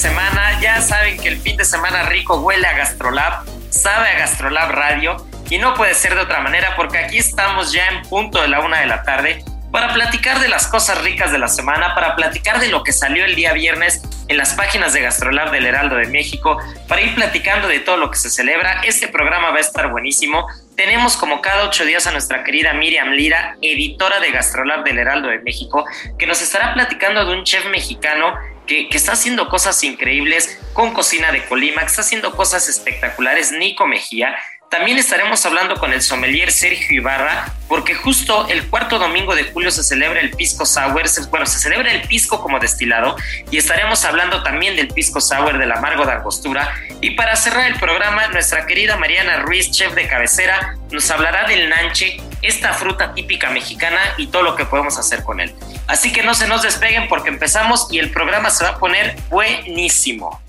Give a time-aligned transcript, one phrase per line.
[0.00, 4.70] Semana, ya saben que el fin de semana rico huele a Gastrolab, sabe a Gastrolab
[4.70, 8.48] Radio y no puede ser de otra manera porque aquí estamos ya en punto de
[8.48, 12.16] la una de la tarde para platicar de las cosas ricas de la semana, para
[12.16, 15.96] platicar de lo que salió el día viernes en las páginas de Gastrolab del Heraldo
[15.96, 18.80] de México, para ir platicando de todo lo que se celebra.
[18.84, 20.46] Este programa va a estar buenísimo.
[20.76, 25.28] Tenemos como cada ocho días a nuestra querida Miriam Lira, editora de Gastrolab del Heraldo
[25.28, 25.84] de México,
[26.18, 28.34] que nos estará platicando de un chef mexicano
[28.70, 33.86] que, está haciendo cosas increíbles con Cocina de Colima, que está haciendo cosas espectaculares, Nico
[33.86, 34.36] Mejía.
[34.70, 39.72] También estaremos hablando con el sommelier Sergio Ibarra, porque justo el cuarto domingo de julio
[39.72, 43.16] se celebra el Pisco Sour, bueno, se celebra el pisco como destilado,
[43.50, 46.72] y estaremos hablando también del Pisco Sour del amargo de Angostura.
[47.00, 51.68] Y para cerrar el programa, nuestra querida Mariana Ruiz, chef de cabecera, nos hablará del
[51.68, 55.54] nanche, esta fruta típica mexicana y todo lo que podemos hacer con él.
[55.86, 59.16] Así que no se nos despeguen porque empezamos y el programa se va a poner
[59.28, 60.40] buenísimo.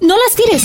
[0.00, 0.64] No las tires.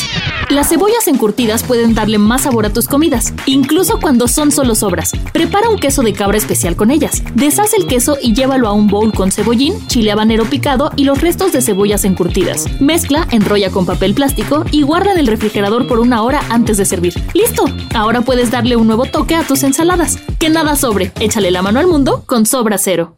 [0.49, 5.11] Las cebollas encurtidas pueden darle más sabor a tus comidas, incluso cuando son solo sobras.
[5.31, 7.23] Prepara un queso de cabra especial con ellas.
[7.33, 11.21] Deshaz el queso y llévalo a un bowl con cebollín, chile habanero picado y los
[11.21, 12.65] restos de cebollas encurtidas.
[12.79, 16.85] Mezcla, enrolla con papel plástico y guarda en el refrigerador por una hora antes de
[16.85, 17.13] servir.
[17.33, 17.65] ¡Listo!
[17.95, 20.17] Ahora puedes darle un nuevo toque a tus ensaladas.
[20.37, 21.11] Que nada sobre.
[21.19, 23.15] Échale la mano al mundo con Sobra Cero.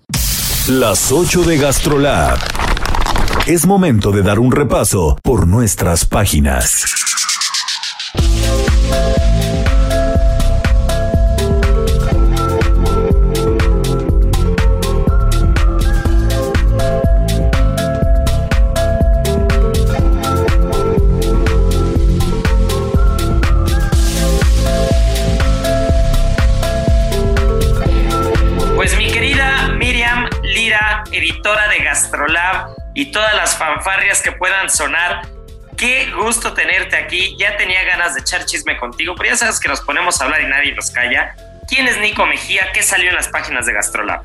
[0.68, 2.40] Las 8 de GastroLab.
[3.48, 7.34] Es momento de dar un repaso por nuestras páginas.
[33.85, 35.22] Fanfarrias que puedan sonar,
[35.78, 37.38] qué gusto tenerte aquí.
[37.38, 40.41] Ya tenía ganas de echar chisme contigo, pero ya sabes que nos ponemos a hablar
[40.41, 41.35] y nadie nos calla.
[41.68, 42.72] ¿Quién es Nico Mejía?
[42.73, 44.22] ¿Qué salió en las páginas de Gastrolab?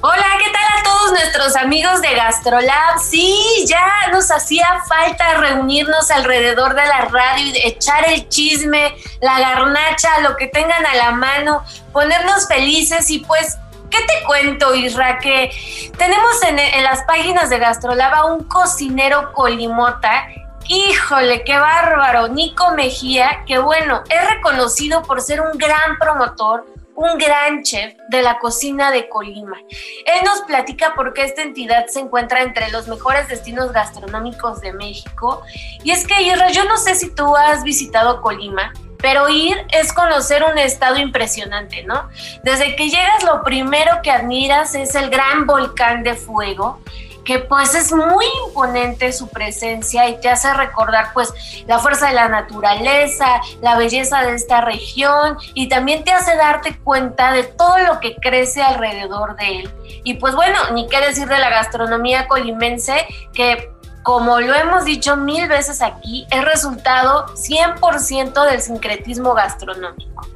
[0.00, 2.98] Hola, ¿qué tal a todos nuestros amigos de Gastrolab?
[3.00, 9.38] Sí, ya nos hacía falta reunirnos alrededor de la radio y echar el chisme, la
[9.40, 13.58] garnacha, lo que tengan a la mano, ponernos felices y pues
[13.90, 15.18] ¿Qué te cuento, Isra?
[15.18, 15.50] Que
[15.96, 20.26] tenemos en, las páginas de Gastrolab a un cocinero colimota.
[20.68, 22.28] Híjole, qué bárbaro.
[22.28, 28.22] Nico Mejía, que bueno, es reconocido por ser un gran promotor, un gran chef de
[28.22, 29.56] la cocina de Colima.
[30.04, 34.72] Él nos platica por qué esta entidad se encuentra entre los mejores destinos gastronómicos de
[34.72, 35.42] México.
[35.84, 39.92] Y es que, Isra, yo no sé si tú has visitado Colima, pero ir es
[39.92, 42.08] conocer un estado impresionante, ¿no?
[42.42, 46.80] Desde que llegas lo primero que admiras es el gran volcán de fuego,
[47.28, 51.30] que pues es muy imponente su presencia y te hace recordar pues
[51.66, 56.78] la fuerza de la naturaleza, la belleza de esta región y también te hace darte
[56.78, 59.70] cuenta de todo lo que crece alrededor de él.
[60.04, 63.72] Y pues bueno, ni qué decir de la gastronomía colimense que
[64.08, 70.26] como lo hemos dicho mil veces aquí, es resultado 100% del sincretismo gastronómico.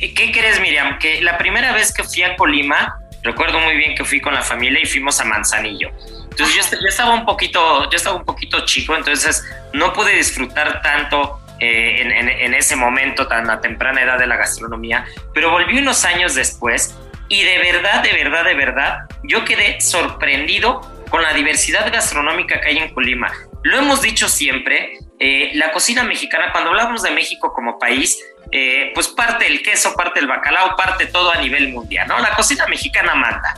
[0.00, 0.98] ¿Y qué crees, Miriam?
[0.98, 4.40] Que la primera vez que fui a Colima, recuerdo muy bien que fui con la
[4.40, 5.90] familia y fuimos a Manzanillo.
[6.30, 11.40] Entonces yo, estaba un poquito, yo estaba un poquito chico, entonces no pude disfrutar tanto
[11.60, 15.04] eh, en, ese momento tan a temprana edad de la gastronomía,
[15.34, 16.96] pero volví unos años después
[17.28, 22.70] y de verdad, de verdad, de verdad, yo quedé sorprendido con la diversidad gastronómica que
[22.70, 23.32] hay en Colima.
[23.62, 28.20] Lo hemos dicho siempre, eh, la cocina mexicana, cuando hablamos de México como país,
[28.50, 32.18] eh, pues parte el queso, parte el bacalao, parte todo a nivel mundial, ¿no?
[32.18, 33.54] La cocina mexicana manda.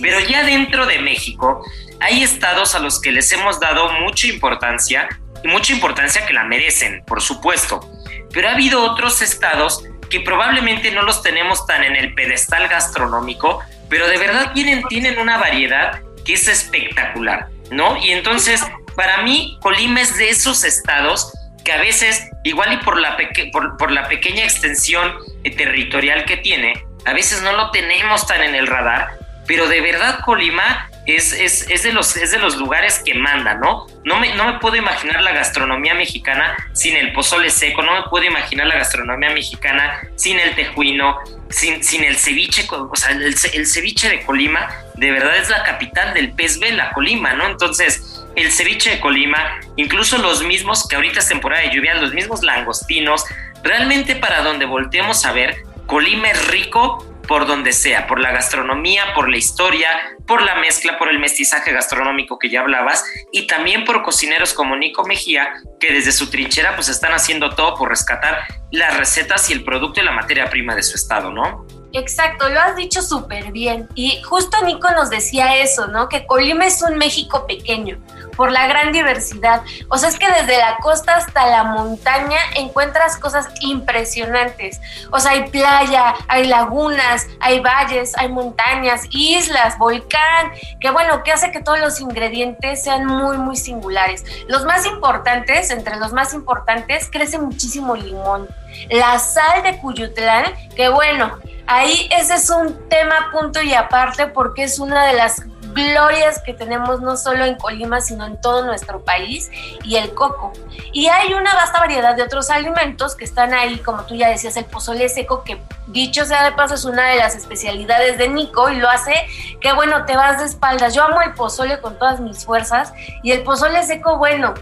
[0.00, 1.62] Pero ya dentro de México
[2.00, 5.06] hay estados a los que les hemos dado mucha importancia
[5.42, 7.86] y mucha importancia que la merecen, por supuesto.
[8.32, 13.62] Pero ha habido otros estados que probablemente no los tenemos tan en el pedestal gastronómico,
[13.90, 17.96] pero de verdad tienen, tienen una variedad que es espectacular, ¿no?
[17.96, 18.62] Y entonces,
[18.96, 21.32] para mí, Colima es de esos estados
[21.64, 23.16] que a veces, igual y por la,
[23.52, 25.14] por, por la pequeña extensión
[25.56, 30.20] territorial que tiene, a veces no lo tenemos tan en el radar, pero de verdad
[30.24, 33.86] Colima es, es, es, de los, es de los lugares que manda, ¿no?
[34.04, 38.02] No me, no me puedo imaginar la gastronomía mexicana sin el pozole seco, no me
[38.08, 41.18] puedo imaginar la gastronomía mexicana sin el tejuino,
[41.50, 43.36] sin, sin el ceviche, o sea, el,
[43.66, 47.46] ceviche de Colima de verdad es la capital del pez vela, Colima, ¿no?
[47.46, 52.14] Entonces, el ceviche de Colima, incluso los mismos, que ahorita es temporada de lluvia, los
[52.14, 53.24] mismos langostinos,
[53.62, 55.56] realmente para donde volteemos a ver,
[55.86, 59.88] Colima es rico por donde sea, por la gastronomía, por la historia,
[60.26, 64.76] por la mezcla, por el mestizaje gastronómico que ya hablabas y también por cocineros como
[64.76, 68.40] Nico Mejía, que desde su trinchera pues están haciendo todo por rescatar
[68.70, 71.66] las recetas y el producto y la materia prima de su estado, ¿no?
[71.92, 73.88] Exacto, lo has dicho súper bien.
[73.94, 76.08] Y justo Nico nos decía eso, ¿no?
[76.08, 78.02] Que Colima es un México pequeño
[78.36, 79.62] por la gran diversidad.
[79.88, 84.80] O sea, es que desde la costa hasta la montaña encuentras cosas impresionantes.
[85.10, 91.32] O sea, hay playa, hay lagunas, hay valles, hay montañas, islas, volcán, que bueno, que
[91.32, 94.24] hace que todos los ingredientes sean muy, muy singulares.
[94.48, 98.48] Los más importantes, entre los más importantes, crece muchísimo limón.
[98.90, 104.64] La sal de Cuyutlán, que bueno, ahí ese es un tema punto y aparte porque
[104.64, 105.42] es una de las
[105.74, 109.50] glorias que tenemos no solo en Colima, sino en todo nuestro país,
[109.82, 110.52] y el coco.
[110.92, 114.56] Y hay una vasta variedad de otros alimentos que están ahí, como tú ya decías,
[114.56, 118.70] el pozole seco, que dicho sea de paso es una de las especialidades de Nico
[118.70, 119.14] y lo hace
[119.60, 120.94] que, bueno, te vas de espaldas.
[120.94, 122.92] Yo amo el pozole con todas mis fuerzas
[123.22, 124.54] y el pozole seco, bueno,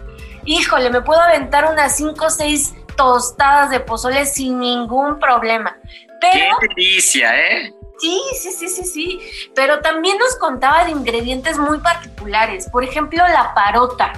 [0.45, 5.77] híjole, me puedo aventar unas 5 o 6 tostadas de pozole sin ningún problema.
[6.21, 7.75] ¡Qué delicia, eh!
[8.03, 9.21] Sí, sí, sí, sí, sí.
[9.55, 12.69] Pero también nos contaba de ingredientes muy particulares.
[12.69, 14.13] Por ejemplo, la parota,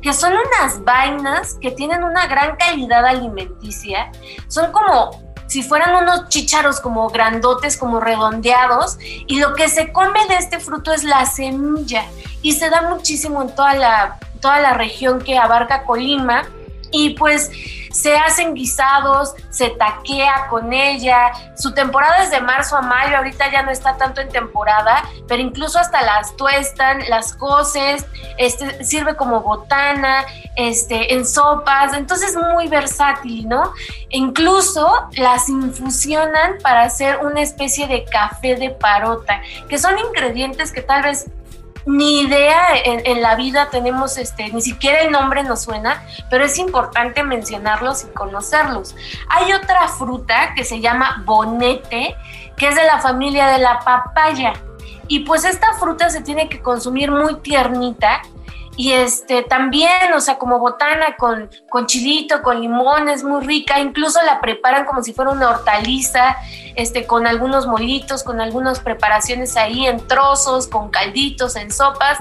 [0.00, 4.12] que son unas vainas que tienen una gran calidad alimenticia.
[4.46, 10.24] Son como si fueran unos chícharos como grandotes, como redondeados, y lo que se come
[10.28, 12.04] de este fruto es la semilla,
[12.40, 16.44] y se da muchísimo en toda la, toda la región que abarca Colima,
[16.94, 17.50] y pues
[17.92, 21.30] se hacen guisados, se taquea con ella.
[21.56, 25.40] Su temporada es de marzo a mayo, ahorita ya no está tanto en temporada, pero
[25.40, 28.04] incluso hasta las tuestan, las coces,
[28.36, 30.24] este, sirve como botana,
[30.56, 33.72] este, en sopas, entonces muy versátil, ¿no?
[34.10, 40.82] incluso las infusionan para hacer una especie de café de parota, que son ingredientes que
[40.82, 41.26] tal vez
[41.86, 46.58] ni idea en, la vida tenemos, este, ni siquiera el nombre nos suena, pero es
[46.58, 48.94] importante mencionarlos y conocerlos.
[49.28, 52.16] Hay otra fruta que se llama bonete,
[52.56, 54.54] que es de la familia de la papaya.
[55.08, 58.22] Y pues esta fruta se tiene que consumir muy tiernita
[58.76, 63.78] y este también, o sea, como botana con, con chilito, con limón, es muy rica,
[63.78, 66.36] incluso la preparan como si fuera una hortaliza,
[66.74, 72.18] este, con algunos molitos, con algunas preparaciones ahí en trozos, con calditos, en sopas.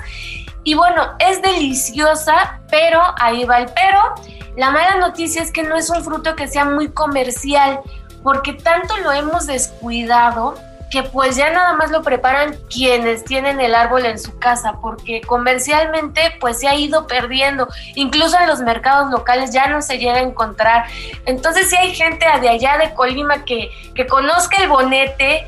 [0.63, 4.00] Y bueno, es deliciosa, pero ahí va el pero.
[4.55, 7.79] La mala noticia es que no es un fruto que sea muy comercial,
[8.22, 10.53] porque tanto lo hemos descuidado
[10.93, 15.21] que pues ya nada más lo preparan quienes tienen el árbol en su casa, porque
[15.21, 20.17] comercialmente pues se ha ido perdiendo, incluso en los mercados locales ya no se llega
[20.17, 20.85] a encontrar.
[21.25, 25.47] Entonces si hay gente de allá de Colima que, que conozca el bonete,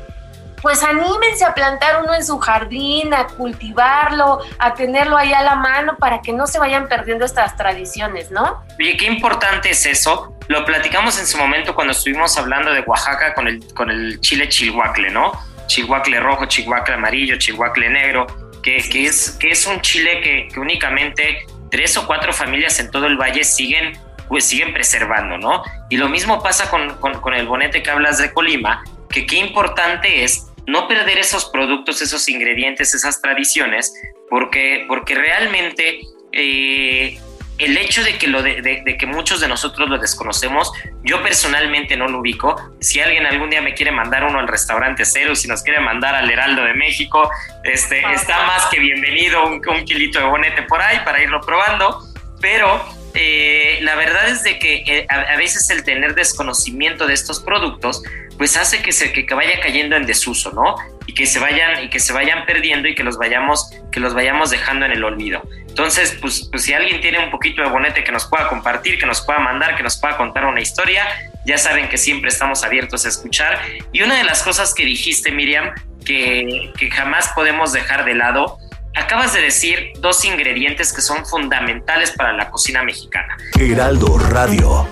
[0.62, 5.54] pues anímense a plantar uno en su jardín, a cultivarlo, a tenerlo ahí a la
[5.54, 8.64] mano para que no se vayan perdiendo estas tradiciones, ¿no?
[8.80, 10.35] Oye, qué importante es eso.
[10.48, 14.48] Lo platicamos en su momento cuando estuvimos hablando de Oaxaca con el, con el chile
[14.48, 15.32] chihuacle, ¿no?
[15.66, 18.26] Chihuacle rojo, chihuacle amarillo, chihuacle negro,
[18.62, 23.06] que, que es, que es un chile que, únicamente tres o cuatro familias en todo
[23.06, 23.98] el valle siguen
[24.28, 25.62] pues siguen preservando, ¿no?
[25.88, 29.36] Y lo mismo pasa con, con, con, el bonete que hablas de Colima, que qué
[29.36, 33.94] importante es no perder esos productos, esos ingredientes, esas tradiciones,
[34.28, 36.00] porque, porque realmente
[36.32, 37.20] eh,
[37.58, 40.72] el hecho de que, lo de, que muchos de nosotros lo desconocemos,
[41.02, 42.56] yo personalmente no lo ubico.
[42.80, 46.14] Si alguien algún día me quiere mandar uno al restaurante Cero, si nos quiere mandar
[46.14, 47.30] al Heraldo de México,
[47.64, 52.02] este, está más que bienvenido un, un kilito de bonete por ahí para irlo probando.
[52.40, 52.84] Pero
[53.18, 58.02] eh, la verdad es de que eh, a, veces el tener desconocimiento de estos productos,
[58.36, 60.76] pues hace que se que, vaya cayendo en desuso, ¿no?
[61.06, 64.12] Y que se vayan y que se vayan perdiendo y que los vayamos que los
[64.12, 65.42] vayamos dejando en el olvido.
[65.76, 69.04] Entonces, pues, pues si alguien tiene un poquito de bonete que nos pueda compartir, que
[69.04, 71.04] nos pueda mandar, que nos pueda contar una historia,
[71.44, 73.60] ya saben que siempre estamos abiertos a escuchar.
[73.92, 78.58] Y una de las cosas que dijiste, Miriam, que, jamás podemos dejar de lado
[78.98, 83.36] Acabas de decir dos ingredientes que son fundamentales para la cocina mexicana.
[83.60, 84.88] Heraldo Radio.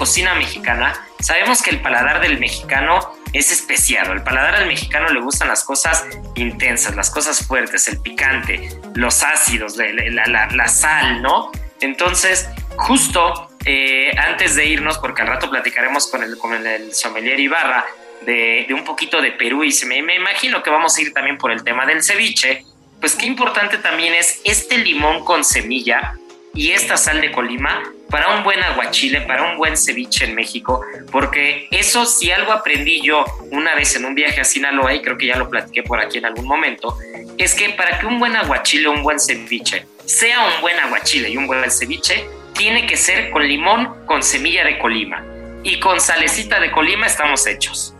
[0.00, 3.00] Cocina mexicana, sabemos que el paladar del mexicano
[3.34, 4.10] es especial.
[4.10, 9.22] El paladar al mexicano le gustan las cosas intensas, las cosas fuertes, el picante, los
[9.22, 11.52] ácidos, la, sal, ¿no?
[11.82, 17.38] Entonces, justo eh, antes de irnos, porque al rato platicaremos con el, con el sommelier
[17.38, 17.84] Ibarra
[18.22, 21.62] de, un poquito de Perú y me imagino que vamos a ir también por el
[21.62, 22.64] tema del ceviche,
[23.00, 26.14] pues qué importante también es este limón con semilla
[26.54, 30.82] y esta sal de Colima para un buen aguachile, para un buen ceviche en México,
[31.10, 35.16] porque eso si algo aprendí yo una vez en un viaje a Sinaloa, y creo
[35.16, 36.96] que ya lo platiqué por aquí en algún momento,
[37.38, 41.30] es que para que un buen aguachile o un buen ceviche sea un buen aguachile
[41.30, 45.24] y un buen ceviche, tiene que ser con limón con semilla de Colima.
[45.62, 47.94] Y con salecita de Colima estamos hechos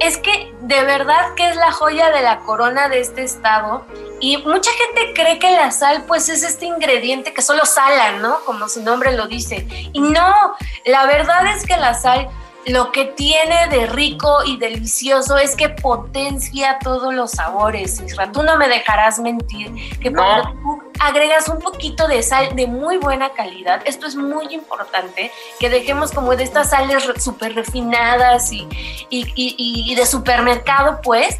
[0.00, 3.84] es que de verdad que es la joya de la corona de este estado
[4.20, 8.40] y mucha gente cree que la sal pues es este ingrediente que solo sala, ¿no?
[8.44, 9.66] Como su nombre lo dice.
[9.92, 12.28] Y no, la verdad es que la sal
[12.66, 18.00] lo que tiene de rico y delicioso es que potencia todos los sabores.
[18.00, 22.66] Isra, tú no me dejarás mentir que cuando tú agregas un poquito de sal de
[22.66, 28.52] muy buena calidad, esto es muy importante, que dejemos como de estas sales súper refinadas
[28.52, 28.68] y,
[29.10, 31.38] y de supermercado, pues,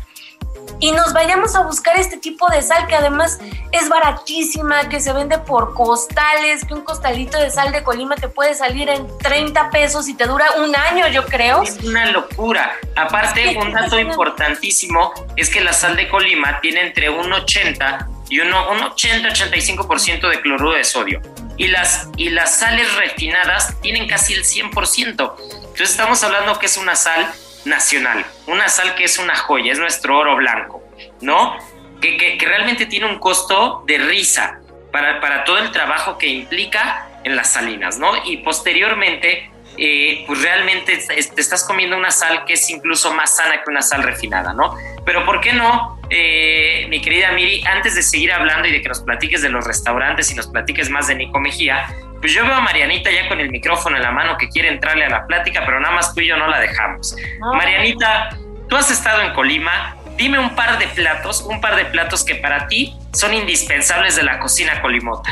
[0.81, 3.39] y nos vayamos a buscar este tipo de sal que además
[3.73, 8.29] es baratísima, que se vende por costales, que un costalito de sal de Colima te
[8.29, 11.63] puede salir en 30 pesos y te dura un año, yo creo.
[11.63, 12.73] Es una locura.
[12.97, 18.41] Aparte, un dato importantísimo es que la sal de Colima tiene entre un 80 y
[18.41, 21.21] un 80-85% de cloruro de sodio.
[21.57, 25.09] Y las, y las sales refinadas tienen casi el 100%.
[25.09, 27.33] Entonces estamos hablando que es una sal
[27.65, 30.83] nacional, una sal que es una joya, es nuestro oro blanco,
[31.21, 31.57] ¿no?
[32.01, 34.61] Que, que, realmente tiene un costo de risa
[34.93, 38.13] para, para, todo el trabajo que implica en las salinas, ¿no?
[38.25, 43.63] Y posteriormente, eh, pues realmente te estás comiendo una sal que es incluso más sana
[43.63, 44.77] que una sal refinada, ¿no?
[45.05, 48.89] Pero ¿por qué no, eh, mi querida Miri, antes de seguir hablando y de que
[48.89, 51.87] nos platiques de los restaurantes y nos platiques más de Nico Mejía,
[52.21, 55.05] pues yo veo a Marianita ya con el micrófono en la mano que quiere entrarle
[55.05, 57.17] a la plática, pero nada más tú y yo no la dejamos.
[57.55, 58.31] Marianita,
[58.69, 62.35] tú has estado en Colima, dime un par de platos, un par de platos que
[62.35, 65.31] para ti son indispensables de la cocina colimota.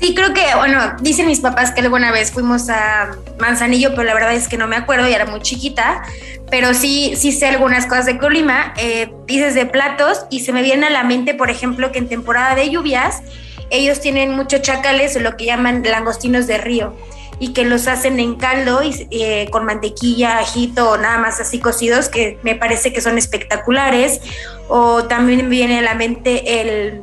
[0.00, 4.14] Sí, creo que, bueno, dicen mis papás que alguna vez fuimos a Manzanillo, pero la
[4.14, 6.02] verdad es que no me acuerdo y era muy chiquita,
[6.50, 10.62] pero sí, sí sé algunas cosas de Colima, eh, dices de platos y se me
[10.62, 13.22] viene a la mente, por ejemplo, que en temporada de lluvias
[13.70, 16.94] ellos tienen muchos chacales o lo que llaman langostinos de río
[17.40, 21.60] y que los hacen en caldo y, eh, con mantequilla, ajito o nada más así
[21.60, 24.20] cocidos que me parece que son espectaculares.
[24.68, 27.02] O también viene a la mente el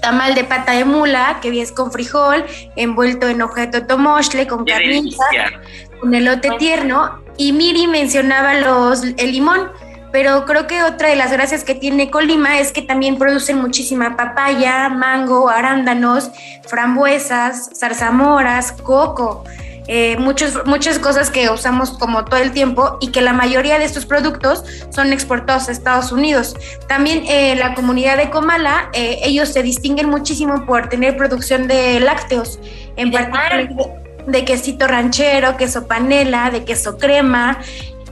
[0.00, 2.44] tamal de pata de mula que viene con frijol
[2.76, 5.24] envuelto en hoja de totomostle con carnita,
[6.00, 7.22] con elote tierno.
[7.36, 9.70] Y Miri mencionaba los, el limón
[10.14, 14.16] pero creo que otra de las gracias que tiene Colima es que también producen muchísima
[14.16, 16.30] papaya, mango, arándanos,
[16.68, 19.42] frambuesas, zarzamoras, coco.
[19.88, 24.06] Eh, muchas cosas que usamos como todo el tiempo y que la mayoría de estos
[24.06, 26.54] productos son exportados a Estados Unidos.
[26.86, 31.98] También eh, la comunidad de Comala, eh, ellos se distinguen muchísimo por tener producción de
[31.98, 32.60] lácteos,
[32.94, 33.68] en particular
[34.26, 37.58] de quesito ranchero, queso panela, de queso crema,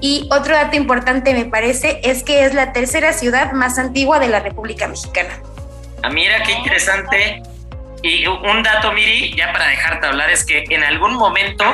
[0.03, 4.27] y otro dato importante me parece es que es la tercera ciudad más antigua de
[4.29, 5.41] la República Mexicana.
[6.03, 7.41] Ah, mira, qué interesante.
[8.03, 11.65] Y un dato, Miri, ya para dejarte hablar, es que en algún momento,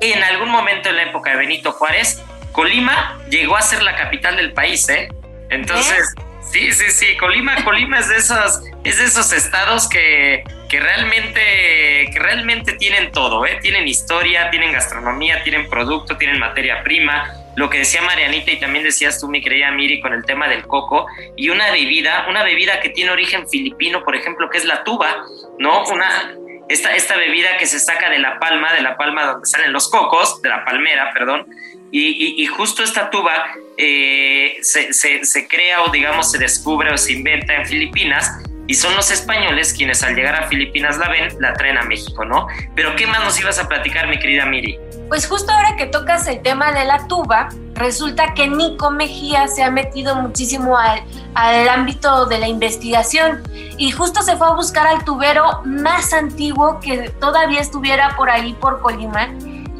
[0.00, 4.36] en algún momento en la época de Benito Juárez, Colima llegó a ser la capital
[4.36, 5.10] del país, ¿eh?
[5.50, 6.14] Entonces,
[6.50, 12.08] sí, sí, sí, Colima, Colima es de esos, es de esos estados que, que realmente,
[12.10, 13.58] que realmente tienen todo, ¿eh?
[13.60, 17.34] Tienen historia, tienen gastronomía, tienen producto, tienen materia prima.
[17.56, 20.66] Lo que decía Marianita y también decías tú, mi querida Miri, con el tema del
[20.66, 24.84] coco y una bebida, una bebida que tiene origen filipino, por ejemplo, que es la
[24.84, 25.24] tuba,
[25.58, 25.84] ¿no?
[25.86, 26.34] Una,
[26.68, 29.90] esta, esta bebida que se saca de la palma, de la palma donde salen los
[29.90, 31.46] cocos, de la palmera, perdón,
[31.90, 33.46] y, justo esta tuba
[33.78, 38.30] eh, se, se, se, crea o digamos se descubre o se inventa en Filipinas
[38.66, 42.24] y son los españoles quienes al llegar a Filipinas la ven, la traen a México,
[42.24, 42.48] ¿no?
[42.74, 44.78] Pero ¿qué más nos ibas a platicar, mi querida Miri?
[45.08, 49.62] Pues justo ahora que tocas el tema de la tuba, resulta que Nico Mejía se
[49.62, 51.02] ha metido muchísimo al,
[51.34, 53.42] al ámbito de la investigación
[53.78, 58.54] y justo se fue a buscar al tubero más antiguo que todavía estuviera por ahí
[58.54, 59.28] por Colima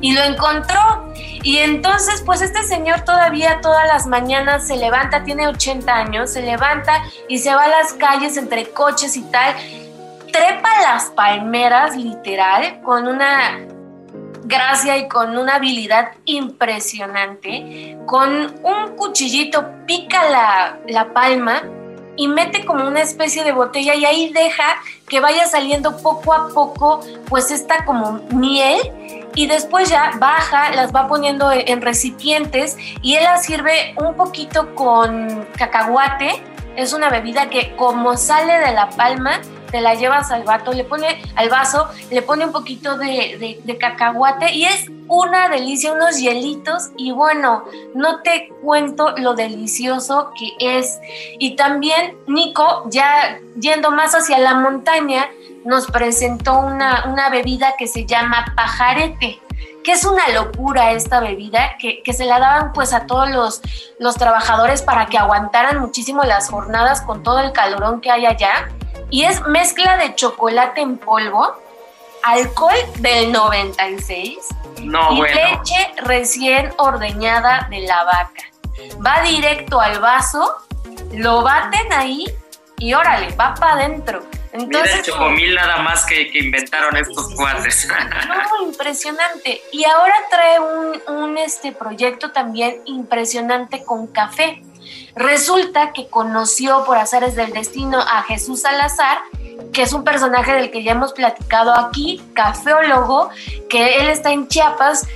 [0.00, 1.12] y lo encontró.
[1.42, 6.42] Y entonces, pues este señor todavía todas las mañanas se levanta, tiene 80 años, se
[6.42, 9.54] levanta y se va a las calles entre coches y tal,
[10.32, 13.58] trepa las palmeras literal con una
[14.46, 21.62] gracia y con una habilidad impresionante, con un cuchillito pica la, la palma
[22.16, 24.76] y mete como una especie de botella y ahí deja
[25.08, 28.78] que vaya saliendo poco a poco pues esta como miel
[29.34, 34.74] y después ya baja, las va poniendo en recipientes y él las sirve un poquito
[34.74, 36.42] con cacahuate.
[36.74, 40.84] Es una bebida que como sale de la palma, te la llevas al vato, le
[40.84, 46.18] pone al vaso, le pone un poquito de, de, cacahuate y es una delicia, unos
[46.18, 50.98] hielitos y bueno, no te cuento lo delicioso que es.
[51.38, 55.28] Y también Nico, ya yendo más hacia la montaña,
[55.64, 59.40] nos presentó una, una bebida que se llama pajarete
[59.86, 63.62] que es una locura esta bebida, que, que, se la daban pues a todos los,
[64.00, 68.68] los trabajadores para que aguantaran muchísimo las jornadas con todo el calorón que hay allá.
[69.10, 71.54] Y es mezcla de chocolate en polvo,
[72.22, 74.38] alcohol del 96
[74.82, 78.42] no, y leche recién ordeñada de la vaca.
[79.04, 80.56] Va directo al vaso,
[81.12, 82.26] lo baten ahí
[82.78, 84.22] y órale, va para adentro.
[84.52, 87.88] Entonces, Mira el chocomil nada más que, que inventaron estos cuates.
[87.88, 89.60] No, impresionante.
[89.70, 94.62] Y ahora trae un, un este proyecto también impresionante con café.
[95.14, 99.18] Resulta que conoció por azares del destino a Jesús Salazar,
[99.72, 103.30] que es un personaje del que ya hemos platicado aquí, cafeólogo,
[103.68, 105.06] que él está en Chiapas,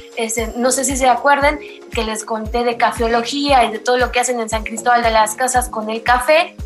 [0.56, 1.59] no sé si se acuerdan,
[1.92, 5.11] que les conté de cafeología y de todo lo que hacen en San Cristóbal de
[5.11, 6.56] las Casas con el café.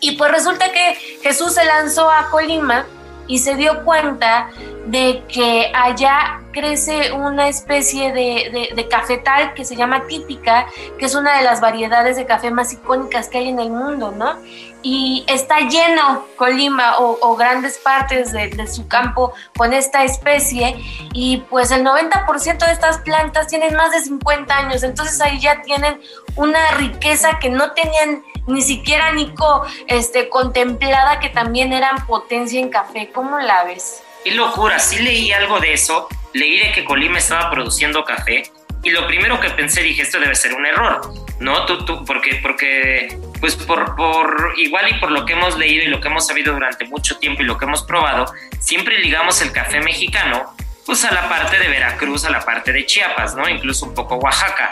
[0.00, 2.86] Y pues resulta que Jesús se lanzó a Colima
[3.30, 4.50] y se dio cuenta
[4.86, 10.66] de que allá crece una especie de, de, cafetal que se llama típica,
[10.98, 14.10] que es una de las variedades de café más icónicas que hay en el mundo,
[14.10, 14.36] ¿no?
[14.82, 20.74] Y está lleno Colima o, o grandes partes de, de, su campo con esta especie
[21.12, 25.62] y pues el 90% de estas plantas tienen más de 50 años, entonces ahí ya
[25.62, 26.00] tienen
[26.34, 32.68] una riqueza que no tenían ni siquiera Nico este, contemplada que también eran potencia en
[32.68, 33.10] café.
[33.12, 34.02] ¿Cómo la ves?
[34.24, 38.42] Qué locura, sí leí algo de eso, leí de que Colima estaba produciendo café
[38.82, 41.00] y lo primero que pensé dije esto debe ser un error,
[41.38, 41.66] ¿no?
[41.66, 45.88] Tú, tú, porque, porque pues por, por igual y por lo que hemos leído y
[45.88, 48.26] lo que hemos sabido durante mucho tiempo y lo que hemos probado,
[48.58, 50.54] siempre ligamos el café mexicano
[50.86, 53.48] pues a la parte de Veracruz, a la parte de Chiapas, ¿no?
[53.48, 54.70] Incluso un poco Oaxaca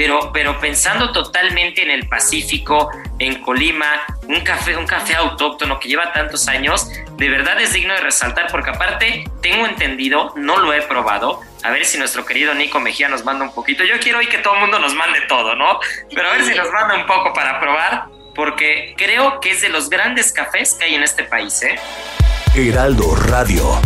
[0.00, 3.86] pero, pero pensando totalmente en el Pacífico, en Colima,
[4.28, 8.46] un café, un café autóctono que lleva tantos años, de verdad es digno de resaltar
[8.50, 13.10] porque aparte tengo entendido, no lo he probado, a ver si nuestro querido Nico Mejía
[13.10, 13.84] nos manda un poquito.
[13.84, 15.80] Yo quiero hoy que todo el mundo nos mande todo, ¿no?
[16.08, 19.68] Pero a ver si nos manda un poco para probar, porque creo que es de
[19.68, 21.78] los grandes cafés que hay en este país, ¿eh?
[22.54, 23.78] Heraldo Radio.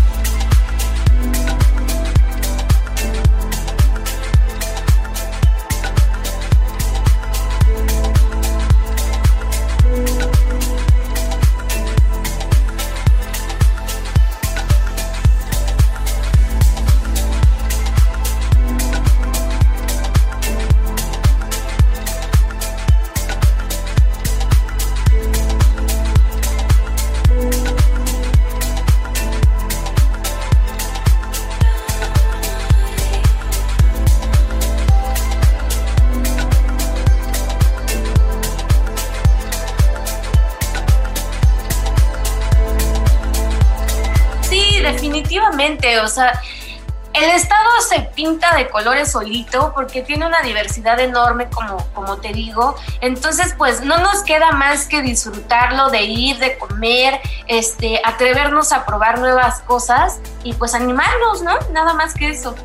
[48.75, 52.75] Colores solito porque tiene una diversidad enorme, como, como te digo.
[53.01, 58.85] Entonces, pues no nos queda más que disfrutarlo, de ir, de comer, este, atrevernos a
[58.85, 61.57] probar nuevas cosas y pues animarnos, ¿no?
[61.71, 62.57] Nada más que eso.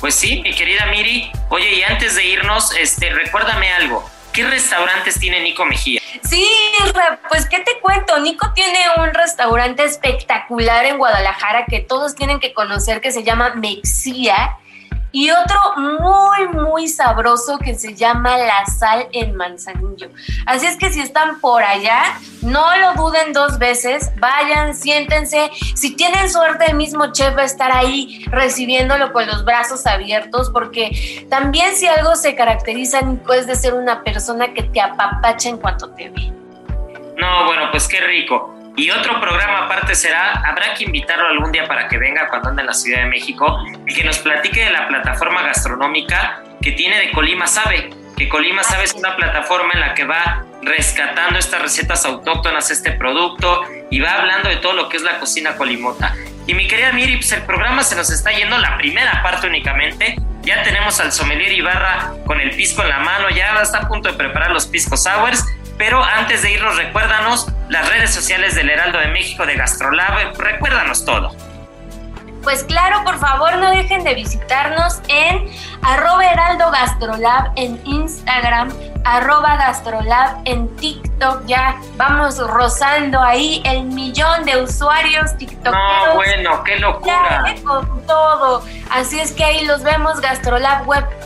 [0.00, 1.30] Pues sí, mi querida Miri.
[1.50, 4.08] Oye, y antes de irnos, este, recuérdame algo.
[4.32, 6.00] ¿Qué restaurantes tiene Nico Mejía?
[6.22, 6.48] Sí,
[7.28, 12.54] pues qué te cuento, Nico tiene un restaurante espectacular en Guadalajara que todos tienen que
[12.54, 14.56] conocer que se llama Mexía
[15.12, 20.08] y otro muy, muy sabroso que se llama La Sal en Manzanillo.
[20.46, 25.50] Así es que si están por allá, no lo duden dos veces, vayan, siéntense.
[25.74, 30.50] Si tienen suerte, el mismo chef va a estar ahí recibiéndolo con los brazos abiertos,
[30.50, 35.48] porque también si algo se caracteriza, Nico, es de ser una persona que te apapacha
[35.48, 36.32] en cuanto te ve.
[37.18, 38.59] No, bueno, pues qué rico.
[38.80, 42.62] Y otro programa aparte será, habrá que invitarlo algún día para que venga cuando ande
[42.62, 46.98] en la Ciudad de México y que nos platique de la plataforma gastronómica que tiene
[46.98, 51.60] de Colima Sabe, que Colima Sabe es una plataforma en la que va rescatando estas
[51.60, 56.14] recetas autóctonas, este producto y va hablando de todo lo que es la cocina colimota.
[56.46, 60.16] Y mi querida Miri, pues el programa se nos está yendo la primera parte únicamente.
[60.40, 64.10] Ya tenemos al sommelier Ibarra con el pisco en la mano, ya está a punto
[64.10, 65.44] de preparar los pisco sours
[65.80, 70.36] pero antes de irnos, recuérdanos las redes sociales del Heraldo de México de Gastrolab.
[70.36, 71.34] Recuérdanos todo.
[72.42, 75.48] Pues claro, por favor no dejen de visitarnos en
[75.80, 78.70] arroba heraldo gastrolab en Instagram,
[79.04, 81.46] arroba gastrolab en TikTok.
[81.46, 85.72] Ya vamos rozando ahí el millón de usuarios TikTok.
[85.72, 87.44] No, bueno, qué locura.
[87.46, 88.62] Ya, con todo.
[88.90, 90.20] Así es que ahí los vemos,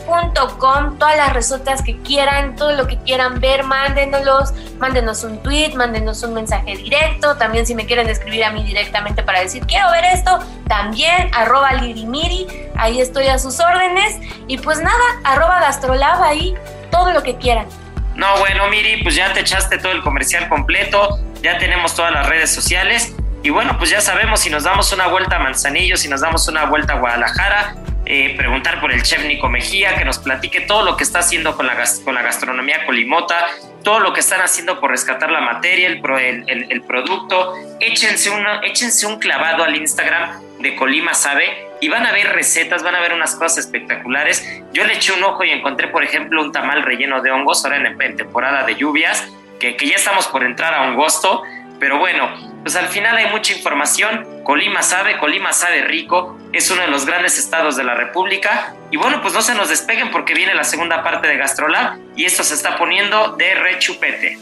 [0.05, 5.73] gastrolabweb.com, todas las resultas que quieran, todo lo que quieran ver, mándenos, mándenos un tweet,
[5.75, 7.35] mándenos un mensaje directo.
[7.37, 11.73] También si me quieren escribir a mí directamente para decir quiero ver esto, también arroba
[11.73, 14.19] lirimiri, ahí estoy a sus órdenes.
[14.47, 16.55] Y pues nada, arroba gastrolab ahí,
[16.91, 17.67] todo lo que quieran.
[18.15, 22.27] No, bueno, Miri, pues ya te echaste todo el comercial completo, ya tenemos todas las
[22.27, 23.13] redes sociales.
[23.43, 26.47] Y bueno, pues ya sabemos si nos damos una vuelta a Manzanillo, si nos damos
[26.47, 30.83] una vuelta a Guadalajara, eh, preguntar por el chef Nico Mejía, que nos platique todo
[30.83, 33.35] lo que está haciendo con la, con la gastronomía colimota,
[33.83, 36.01] todo lo que están haciendo por rescatar la materia, el,
[36.47, 37.53] el, el, producto.
[37.79, 42.83] Échense, una, échense un clavado al Instagram de Colima Sabe y van a ver recetas,
[42.83, 44.61] van a ver unas cosas espectaculares.
[44.73, 47.77] Yo le eché un ojo y encontré, por ejemplo, un tamal relleno de hongos, ahora
[47.77, 49.27] en, en temporada de lluvias,
[49.59, 51.43] que, que, ya estamos por entrar a agosto,
[51.79, 54.25] pero bueno, pues al final hay mucha información.
[54.43, 58.75] Colima sabe, Colima sabe rico, es uno de los grandes estados de la República.
[58.89, 62.25] Y bueno, pues no se nos despeguen porque viene la segunda parte de Gastrolab y
[62.25, 64.39] esto se está poniendo de rechupete.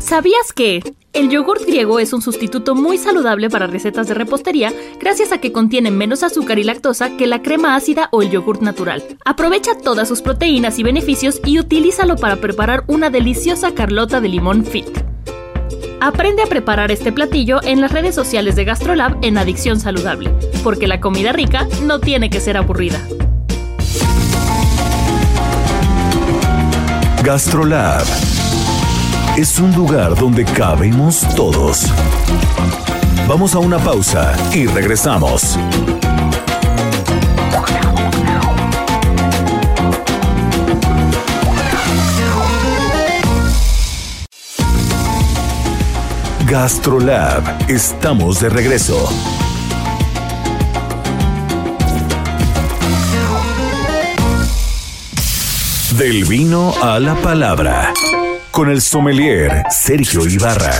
[0.00, 5.30] ¿Sabías que el yogurt griego es un sustituto muy saludable para recetas de repostería gracias
[5.30, 9.04] a que contiene menos azúcar y lactosa que la crema ácida o el yogurt natural?
[9.24, 14.64] Aprovecha todas sus proteínas y beneficios y utilízalo para preparar una deliciosa carlota de limón
[14.64, 14.88] fit.
[16.00, 20.30] Aprende a preparar este platillo en las redes sociales de Gastrolab en Adicción Saludable,
[20.62, 23.00] porque la comida rica no tiene que ser aburrida.
[27.24, 28.04] Gastrolab
[29.36, 31.86] es un lugar donde cabemos todos.
[33.26, 35.58] Vamos a una pausa y regresamos.
[46.48, 49.08] Gastrolab, estamos de regreso.
[55.98, 57.92] Del vino a la palabra
[58.52, 60.70] con el sommelier Sergio Ibarra.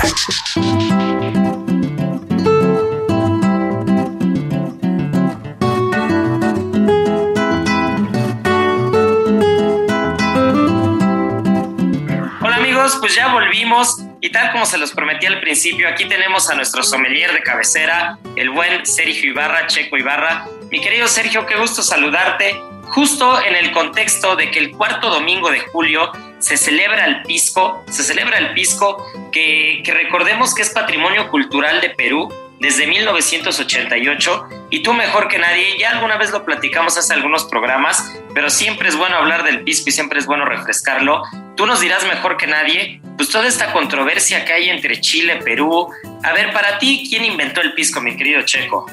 [12.41, 16.49] Hola amigos, pues ya volvimos y tal como se los prometí al principio, aquí tenemos
[16.51, 20.47] a nuestro sommelier de cabecera, el buen Sergio Ibarra, Checo Ibarra.
[20.71, 22.55] Mi querido Sergio, qué gusto saludarte
[22.89, 27.85] justo en el contexto de que el cuarto domingo de julio se celebra el pisco,
[27.91, 34.83] se celebra el pisco que, recordemos que es patrimonio cultural de Perú desde 1988 y
[34.83, 38.97] tú mejor que nadie, ya alguna vez lo platicamos hace algunos programas, pero siempre es
[38.97, 41.23] bueno hablar del pisco y siempre es bueno refrescarlo.
[41.57, 45.89] Tú nos dirás mejor que nadie, pues toda esta controversia que hay entre Chile, Perú.
[46.23, 48.87] A ver, para ti, ¿quién inventó el pisco, mi querido Checo?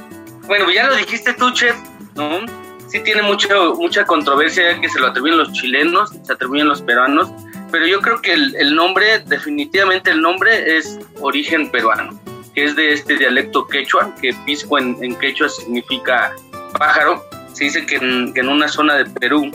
[0.43, 1.75] Bueno, ya lo dijiste tú, chef,
[2.15, 2.63] ¿no?
[2.93, 7.31] sí tiene mucho, mucha controversia que se lo atribuyen los chilenos, se atribuyen los peruanos,
[7.71, 12.21] pero yo creo que el, nombre, definitivamente el nombre es origen peruano,
[12.53, 16.35] que es de este dialecto quechua, que pisco en, quechua significa
[16.77, 17.23] pájaro.
[17.53, 19.51] Se dice que en, una zona de Perú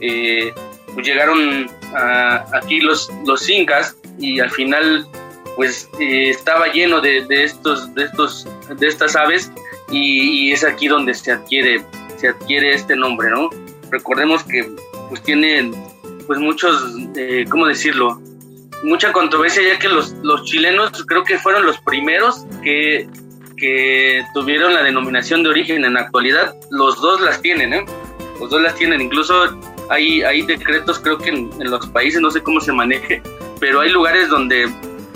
[0.00, 0.52] eh,
[0.94, 1.70] pues llegaron
[2.52, 5.06] aquí los, los incas y al final
[5.56, 8.46] pues eh, estaba lleno de, estos, de, estos,
[8.78, 9.50] de estas aves
[9.90, 11.82] y, es aquí donde se adquiere,
[12.16, 13.50] se adquiere este nombre, ¿no?
[13.90, 14.68] Recordemos que
[15.08, 15.72] pues tiene
[16.26, 18.20] pues muchos, eh, ¿cómo decirlo?
[18.82, 23.08] Mucha controversia ya que los, los chilenos creo que fueron los primeros que,
[23.56, 26.54] que tuvieron la denominación de origen en la actualidad.
[26.70, 27.84] Los dos las tienen, ¿eh?
[28.38, 29.00] Los dos las tienen.
[29.00, 29.58] Incluso
[29.88, 33.22] hay, hay decretos, creo que en, en los países, no sé cómo se maneje,
[33.60, 34.70] pero hay lugares donde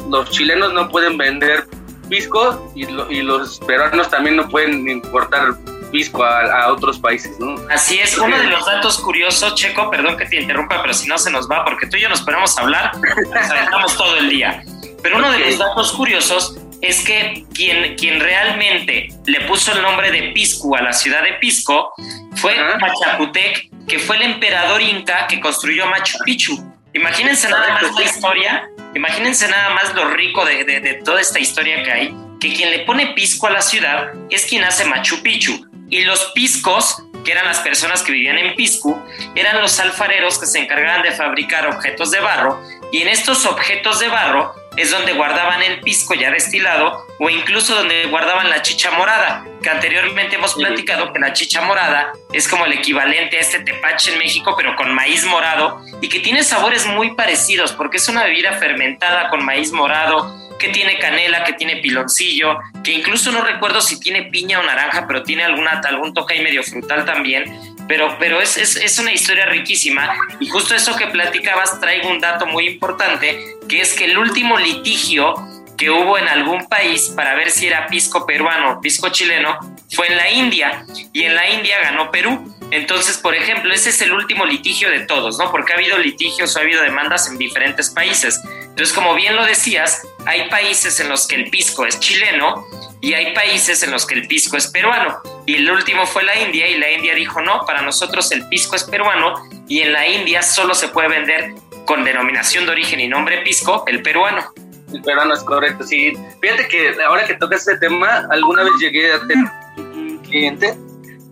[0.08, 1.66] los chilenos no pueden vender
[2.10, 2.84] pisco y,
[3.22, 5.54] los peruanos también no pueden importar
[5.90, 7.56] pisco a, otros países, ¿no?
[7.70, 11.16] Así es, uno de los datos curiosos, Checo, perdón que te interrumpa, pero si no
[11.16, 14.28] se nos va, porque tú y yo nos ponemos a hablar, nos aventamos todo el
[14.28, 14.62] día.
[15.02, 20.10] Pero uno de los datos curiosos es que quien, quien realmente le puso el nombre
[20.10, 21.92] de Pisco a la ciudad de Pisco
[22.36, 26.58] fue Pachacutec, que fue el emperador inca que construyó Machu Picchu.
[26.92, 31.90] Imagínense nada más la historia Imagínense nada más lo rico de, toda esta historia que
[31.90, 35.66] hay, que quien le pone pisco a la ciudad es quien hace Machu Picchu.
[35.88, 38.96] Y los piscos, que eran las personas que vivían en Piscu,
[39.34, 42.62] eran los alfareros que se encargaban de fabricar objetos de barro.
[42.92, 47.74] Y en estos objetos de barro es donde guardaban el pisco ya destilado o incluso
[47.74, 52.66] donde guardaban la chicha morada, que anteriormente hemos platicado que la chicha morada es como
[52.66, 56.86] el equivalente a este tepache en México, pero con maíz morado y que tiene sabores
[56.86, 61.76] muy parecidos porque es una bebida fermentada con maíz morado que tiene canela, que tiene
[61.76, 66.34] piloncillo, que incluso no recuerdo si tiene piña o naranja, pero tiene alguna, algún toque
[66.34, 67.69] ahí medio frutal también.
[67.90, 72.20] Pero, pero es, es, es una historia riquísima y justo eso que platicabas traigo un
[72.20, 75.34] dato muy importante, que es que el último litigio
[75.76, 79.58] que hubo en algún país para ver si era pisco peruano o pisco chileno
[79.90, 82.59] fue en la India y en la India ganó Perú.
[82.70, 85.50] Entonces, por ejemplo, ese es el último litigio de todos, ¿no?
[85.50, 88.40] Porque ha habido litigios o ha habido demandas en diferentes países.
[88.62, 92.64] Entonces, como bien lo decías, hay países en los que el pisco es chileno
[93.00, 95.20] y hay países en los que el pisco es peruano.
[95.46, 98.76] Y el último fue la India y la India dijo, no, para nosotros el pisco
[98.76, 99.34] es peruano
[99.66, 101.54] y en la India solo se puede vender
[101.86, 104.52] con denominación de origen y nombre pisco el peruano.
[104.92, 106.12] El peruano es correcto, sí.
[106.40, 110.74] Fíjate que ahora que toca este tema, alguna vez llegué a tener un cliente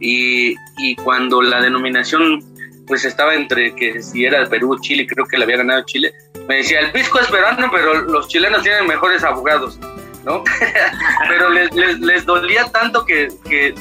[0.00, 2.44] y, y cuando la denominación
[2.86, 6.12] pues estaba entre que si era Perú o Chile, creo que le había ganado Chile,
[6.48, 9.78] me decía, el pisco es peruano, pero los chilenos tienen mejores abogados,
[10.24, 10.42] ¿no?
[11.28, 13.74] pero les, les, les, dolía tanto que, que,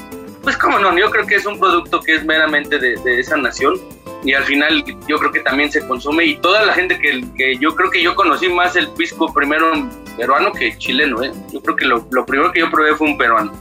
[0.44, 3.38] pues cómo no, yo creo que es un producto que es meramente de, de esa
[3.38, 3.80] nación
[4.24, 7.58] y al final yo creo que también se consume y toda la gente que, que
[7.58, 11.32] yo creo que yo conocí más el pisco primero peruano que chileno, ¿eh?
[11.54, 13.54] Yo creo que lo, lo primero que yo probé fue un peruano.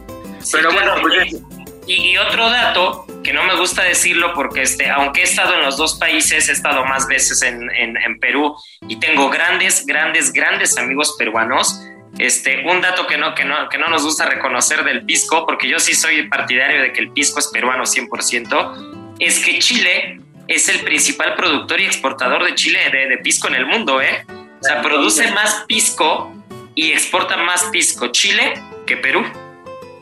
[0.51, 1.42] Pero bueno, pues...
[1.87, 5.77] Y, otro dato que no me gusta decirlo porque este, aunque he estado en los
[5.77, 8.57] dos países, he estado más veces en, en, Perú
[8.88, 11.81] y tengo grandes, grandes, grandes amigos peruanos.
[12.18, 15.68] Este, un dato que no, que, no, que no nos gusta reconocer del pisco, porque
[15.68, 20.68] yo sí soy partidario de que el pisco es peruano 100%, es que Chile es
[20.68, 24.25] el principal productor y exportador de Chile de, pisco en el mundo, ¿eh?
[24.29, 26.33] O sea, produce más pisco
[26.75, 28.55] y exporta más pisco Chile
[28.87, 29.25] que Perú.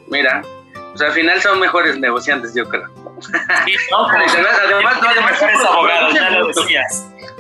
[0.08, 0.42] Mira,
[0.94, 2.88] pues al final son mejores negociantes, yo creo.
[3.00, 4.08] no,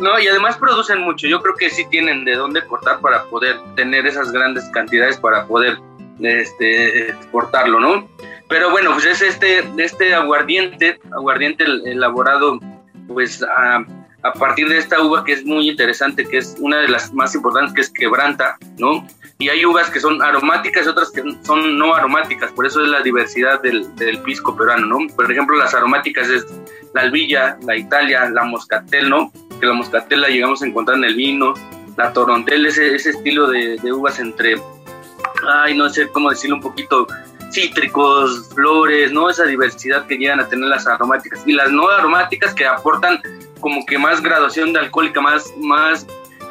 [0.00, 1.28] No, y además producen mucho.
[1.28, 5.46] Yo creo que sí tienen de dónde cortar para poder tener esas grandes cantidades para
[5.46, 5.78] poder
[6.20, 8.08] este, exportarlo, ¿no?
[8.48, 12.58] Pero bueno, pues es este, este aguardiente, aguardiente elaborado
[13.06, 13.84] pues a,
[14.36, 17.72] partir de esta uva que es muy interesante, que es una de las más importantes,
[17.72, 19.06] que es quebranta, ¿no?
[19.44, 22.88] Y hay uvas que son aromáticas y otras que son no aromáticas, por eso es
[22.88, 23.86] la diversidad del,
[24.24, 25.14] pisco peruano, ¿no?
[25.14, 26.46] Por ejemplo, las aromáticas es
[26.94, 29.30] la albilla, la italia, la moscatel, ¿no?
[29.60, 31.52] Que la moscatel la llegamos a encontrar en el vino,
[31.98, 34.56] la torontel, ese, ese estilo de, de uvas entre,
[35.46, 37.06] ay, no sé cómo decirlo, un poquito
[37.52, 39.28] cítricos, flores, ¿no?
[39.28, 41.42] Esa diversidad que llegan a tener las aromáticas.
[41.44, 43.20] Y las no aromáticas que aportan
[43.60, 46.06] como que más graduación de alcohólica, más, más,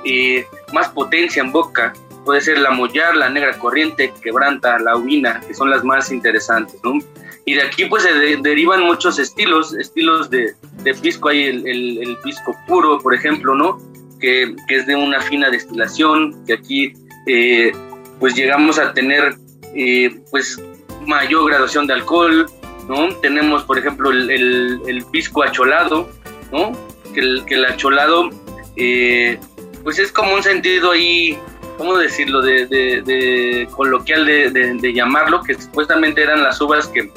[0.06, 1.94] eh, más potencia en boca.
[2.26, 6.80] Puede ser la mollar, la negra corriente, quebranta, la uvina, que son las más interesantes,
[6.84, 7.00] ¿no?
[7.46, 11.30] Y de aquí pues se derivan muchos estilos, estilos de, de pisco.
[11.30, 13.80] Hay el, el, pisco puro, por ejemplo, ¿no?
[14.20, 16.94] Que, que, es de una fina destilación, que aquí
[17.28, 17.74] eh,
[18.20, 19.36] pues llegamos a tener
[19.76, 20.62] eh, pues
[21.06, 22.50] mayor graduación de alcohol,
[22.88, 23.14] ¿no?
[23.18, 24.30] Tenemos, por ejemplo, el,
[24.88, 26.10] el, pisco acholado,
[26.52, 26.72] ¿no?
[27.14, 28.30] Que el, que el acholado,
[28.78, 29.38] eh,
[29.84, 31.38] pues es como un sentido ahí,
[31.78, 37.12] ¿cómo decirlo?, de, de, coloquial de, de, llamarlo, que supuestamente eran las uvas que,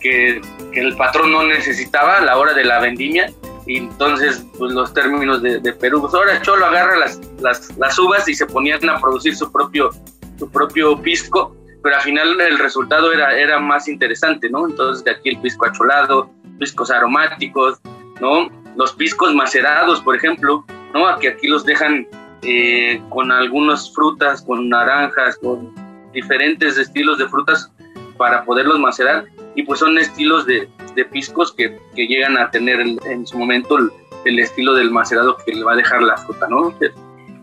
[0.00, 0.40] que,
[0.72, 3.32] que el patrón no necesitaba a la hora de la vendimia
[3.66, 8.28] y entonces pues los términos de, Perú, pues ahora Cholo agarra las, las, las, uvas
[8.28, 9.90] y se ponían a producir su propio,
[10.38, 14.68] su propio pisco, pero al final el resultado era, era más interesante, ¿no?
[14.68, 17.80] Entonces de aquí el pisco acholado, piscos aromáticos,
[18.20, 18.48] ¿no?
[18.76, 20.64] Los piscos macerados, por ejemplo,
[20.94, 21.08] ¿no?
[21.08, 22.06] Aquí, aquí los dejan
[22.46, 25.74] eh, con algunas frutas, con naranjas, con
[26.12, 27.72] diferentes estilos de frutas
[28.16, 32.80] para poderlos macerar y pues son estilos de, de piscos que, que, llegan a tener
[32.80, 33.78] en, su momento
[34.24, 36.72] el, estilo del macerado que le va a dejar la fruta, ¿no?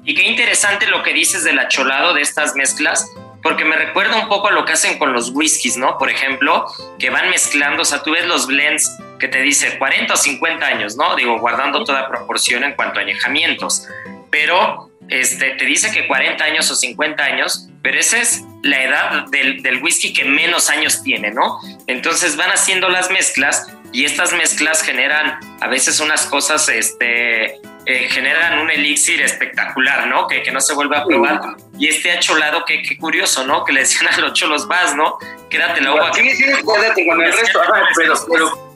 [0.05, 3.09] Y qué interesante lo que dices del acholado de estas mezclas,
[3.41, 5.97] porque me recuerda un poco a lo que hacen con los whiskies, ¿no?
[5.97, 6.65] Por ejemplo,
[6.99, 8.89] que van mezclando, o sea, tú ves los blends
[9.19, 11.15] que te dice 40 o 50 años, ¿no?
[11.15, 13.87] Digo, guardando toda proporción en cuanto a añejamientos,
[14.29, 19.25] pero este, te dice que 40 años o 50 años, pero esa es la edad
[19.27, 21.59] del, del, whisky que menos años tiene, ¿no?
[21.87, 28.07] Entonces van haciendo las mezclas y estas mezclas generan a veces unas cosas, este, eh,
[28.09, 30.27] generan un elixir espectacular, ¿no?
[30.27, 31.41] Que, que, no se vuelve a probar.
[31.77, 33.65] Y este acholado, qué, qué curioso, ¿no?
[33.65, 35.17] Que le decían a los cholos, vas, ¿no?
[35.49, 36.13] Quédate la uva.
[36.13, 37.59] Sí, sí, quédate con el resto.
[37.95, 38.75] pero, pero,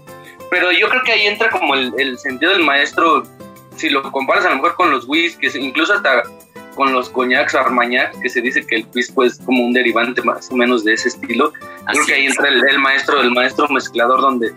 [0.51, 3.23] pero yo creo que ahí entra como el, el sentido del maestro
[3.77, 6.23] si lo comparas a lo mejor con los whiskies, incluso hasta
[6.77, 10.49] con los coñacs o que se dice que el pisco es como un derivante más
[10.51, 11.51] o menos de ese estilo.
[11.91, 14.53] Creo que ahí entra el, maestro, el maestro mezclador donde,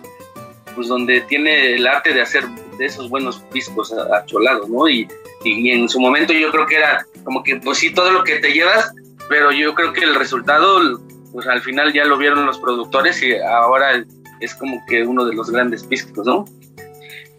[0.74, 4.86] pues donde tiene el arte de hacer de esos buenos piscos acholados, ¿no?
[4.88, 5.08] Y,
[5.44, 8.36] y, en su momento yo creo que era como que, pues sí, todo lo que
[8.36, 8.92] te llevas,
[9.30, 11.00] pero yo creo que el resultado,
[11.32, 14.04] pues al final ya lo vieron los productores y ahora
[14.40, 16.44] es como que uno de los grandes piscos, ¿no?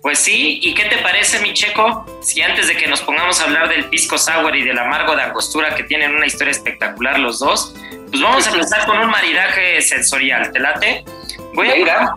[0.02, 2.06] Pues sí, ¿y qué te parece, mi checo?
[2.22, 5.22] Si antes de que nos pongamos a hablar del pisco sour y del amargo de
[5.22, 7.76] angostura que tienen una historia espectacular los dos,
[8.10, 11.06] pues vamos a empezar con un maridaje sensorial, ¿te late?
[11.54, 12.16] Voy a,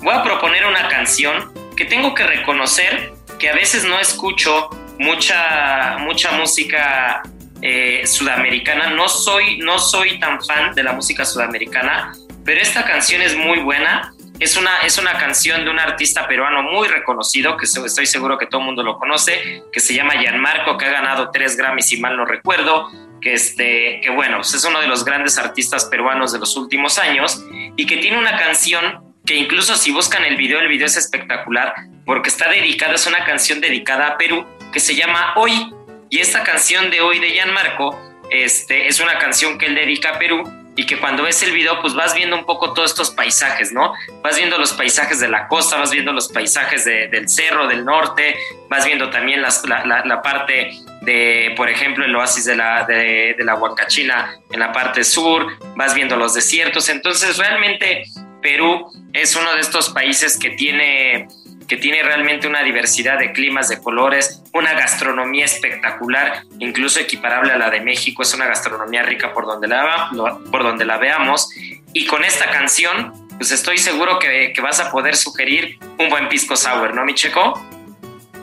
[0.00, 5.98] voy a proponer una canción que tengo que reconocer que a veces no escucho mucha,
[5.98, 7.22] mucha música
[7.62, 12.12] eh, sudamericana, no soy, no soy tan fan de la música sudamericana,
[12.44, 16.62] pero esta canción es muy buena es una, es una canción de un artista peruano
[16.62, 20.78] muy reconocido, que estoy seguro que todo el mundo lo conoce, que se llama Gianmarco,
[20.78, 22.88] que ha ganado tres Grammys, si mal no recuerdo,
[23.20, 26.98] que, este, que bueno, pues es uno de los grandes artistas peruanos de los últimos
[26.98, 27.44] años
[27.76, 31.74] y que tiene una canción que incluso si buscan el video, el video es espectacular,
[32.06, 35.74] porque está dedicada, es una canción dedicada a Perú, que se llama Hoy.
[36.10, 37.98] Y esta canción de Hoy de Gianmarco
[38.30, 40.42] este, es una canción que él dedica a Perú
[40.78, 43.94] y que cuando ves el video pues vas viendo un poco todos estos paisajes, ¿no?
[44.22, 48.36] Vas viendo los paisajes de la costa, vas viendo los paisajes del cerro, del norte,
[48.70, 53.56] vas viendo también la, parte de, por ejemplo, el oasis de la, de, de la
[53.56, 58.04] Huancachina en la parte sur, vas viendo los desiertos, entonces realmente
[58.40, 61.26] Perú es uno de estos países que tiene
[61.68, 67.58] que tiene realmente una diversidad de climas, de colores, una gastronomía espectacular, incluso equiparable a
[67.58, 70.10] la de México, es una gastronomía rica por donde la,
[70.50, 71.50] por donde la veamos.
[71.92, 76.28] Y con esta canción, pues estoy seguro que, que vas a poder sugerir un buen
[76.30, 77.62] pisco sour, ¿no, mi checo?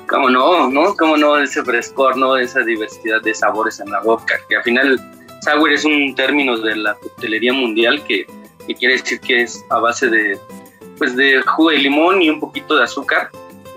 [0.08, 0.96] Cómo no, ¿no?
[0.96, 2.38] Cómo no ese frescor, ¿no?
[2.38, 5.02] Esa diversidad de sabores en la boca, que al final
[5.42, 8.28] sour es un término de la coctelería mundial que,
[8.68, 10.40] que quiere decir que es a base de
[10.98, 13.30] pues de jugo de limón y un poquito de azúcar.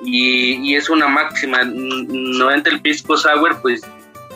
[0.05, 1.61] Y, es una máxima.
[1.65, 3.83] 90 el pisco sour pues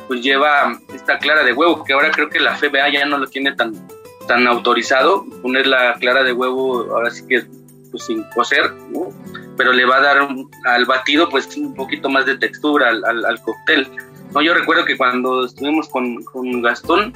[0.08, 3.26] pues lleva esta clara de huevo que ahora creo que la FBA ya no lo
[3.26, 3.74] tiene tan
[4.26, 5.24] tan autorizado.
[5.42, 7.44] Poner la clara de huevo ahora sí que
[7.90, 8.72] pues sin cocer
[9.56, 10.28] pero le va a dar
[10.64, 13.86] al batido pues un poquito más de textura al, al, cóctel.
[14.34, 17.12] No yo recuerdo que cuando estuvimos con, con Gastón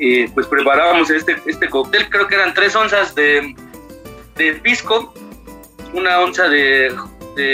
[0.00, 3.54] eh, pues preparábamos este este cóctel creo que eran tres onzas de
[4.38, 5.12] de pisco,
[5.92, 6.94] una onza de,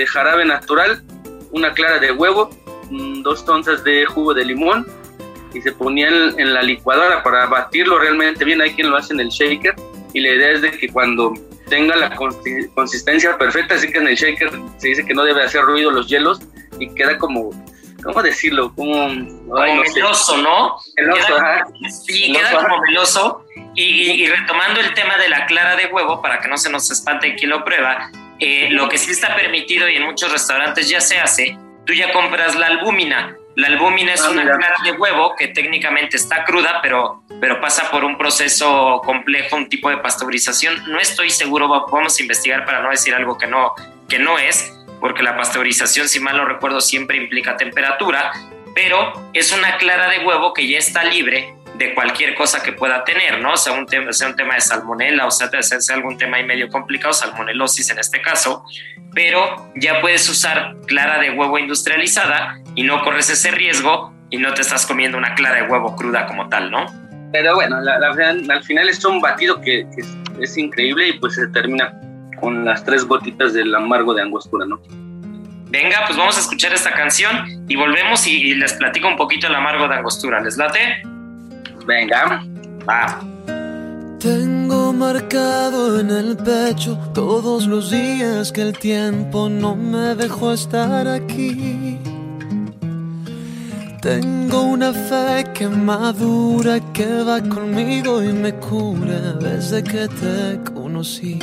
[0.07, 1.03] jarabe natural,
[1.51, 2.51] una clara de huevo,
[2.91, 4.87] mm, dos onzas de jugo de limón
[5.53, 8.61] y se ponía en, la licuadora para batirlo realmente bien.
[8.61, 9.75] Hay quien lo hace en el shaker
[10.13, 11.33] y la idea es de que cuando
[11.69, 12.15] tenga la
[12.75, 16.09] consistencia perfecta, así que en el shaker se dice que no debe hacer ruido los
[16.09, 16.41] hielos
[16.79, 17.51] y queda como,
[18.03, 18.75] ¿cómo decirlo?
[18.75, 20.77] Como, meloso, ¿no?
[20.97, 21.35] Meloso,
[22.05, 23.45] Sí, queda como meloso
[23.75, 27.35] y, retomando el tema de la clara de huevo, para que no se nos espante
[27.35, 31.19] quien lo prueba, eh, lo que sí está permitido y en muchos restaurantes ya se
[31.19, 33.37] hace, tú ya compras la albúmina.
[33.57, 37.89] La albúmina es ah, una clara de huevo que técnicamente está cruda, pero, pero pasa
[37.91, 40.91] por un proceso complejo, un tipo de pasteurización.
[40.91, 43.75] No estoy seguro, vamos a investigar para no decir algo que no,
[44.09, 48.33] que no es, porque la pasteurización, si mal no recuerdo, siempre implica temperatura,
[48.75, 53.05] pero es una clara de huevo que ya está libre de cualquier cosa que pueda
[53.05, 53.57] tener, ¿no?
[53.57, 56.69] Sea un, tema, sea un tema de salmonela o sea, sea algún tema ahí medio
[56.69, 58.65] complicado, salmonelosis en este caso,
[59.13, 64.55] pero ya puedes usar clara de huevo industrializada y no corres ese riesgo y no
[64.55, 66.87] te estás comiendo una clara de huevo cruda como tal, ¿no?
[67.33, 69.87] Pero bueno, al final es un batido que,
[70.41, 71.93] es, increíble y pues se termina
[72.41, 74.81] con las tres gotitas del amargo de angostura, ¿no?
[75.71, 79.55] Venga, pues vamos a escuchar esta canción y volvemos y, les platico un poquito el
[79.57, 80.41] amargo de angostura.
[80.41, 81.03] ¿Les late?
[81.87, 82.45] Venga.
[82.89, 83.21] Va.
[84.19, 91.07] Tengo marcado en el pecho todos los días que el tiempo no me dejó estar
[91.07, 91.99] aquí.
[94.01, 101.39] Tengo una fe que madura, que va conmigo y me cura desde que te conocí.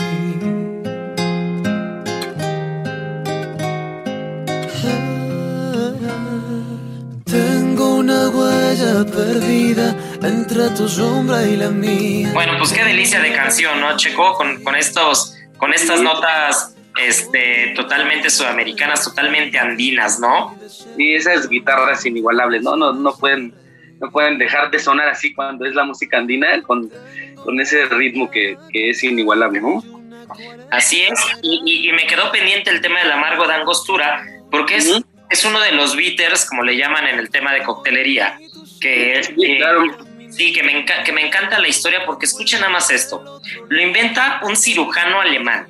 [7.26, 12.30] Tengo una huella perdida entre tu sombra y la mía.
[12.34, 14.36] Bueno, pues qué delicia de canción, ¿no, Checo?
[14.36, 20.58] Con, con estos, con estas notas este, totalmente sudamericanas, totalmente andinas, ¿no?
[20.98, 22.76] Y esas guitarras inigualables, ¿no?
[22.76, 23.54] No, no, pueden,
[24.00, 26.92] no pueden dejar de sonar así cuando es la música andina, con,
[27.44, 29.84] con ese ritmo que, que, es inigualable, ¿no?
[30.70, 34.90] Así es, y, y, me quedó pendiente el tema del amargo de angostura, porque es,
[35.30, 38.38] es uno de los bitters, como le llaman en el tema de coctelería,
[38.80, 40.11] que, sí, claro.
[40.32, 44.42] Sí que, me que me encanta la historia, porque escuchen nada más esto, lo inventa
[44.44, 45.68] un cirujano alemán,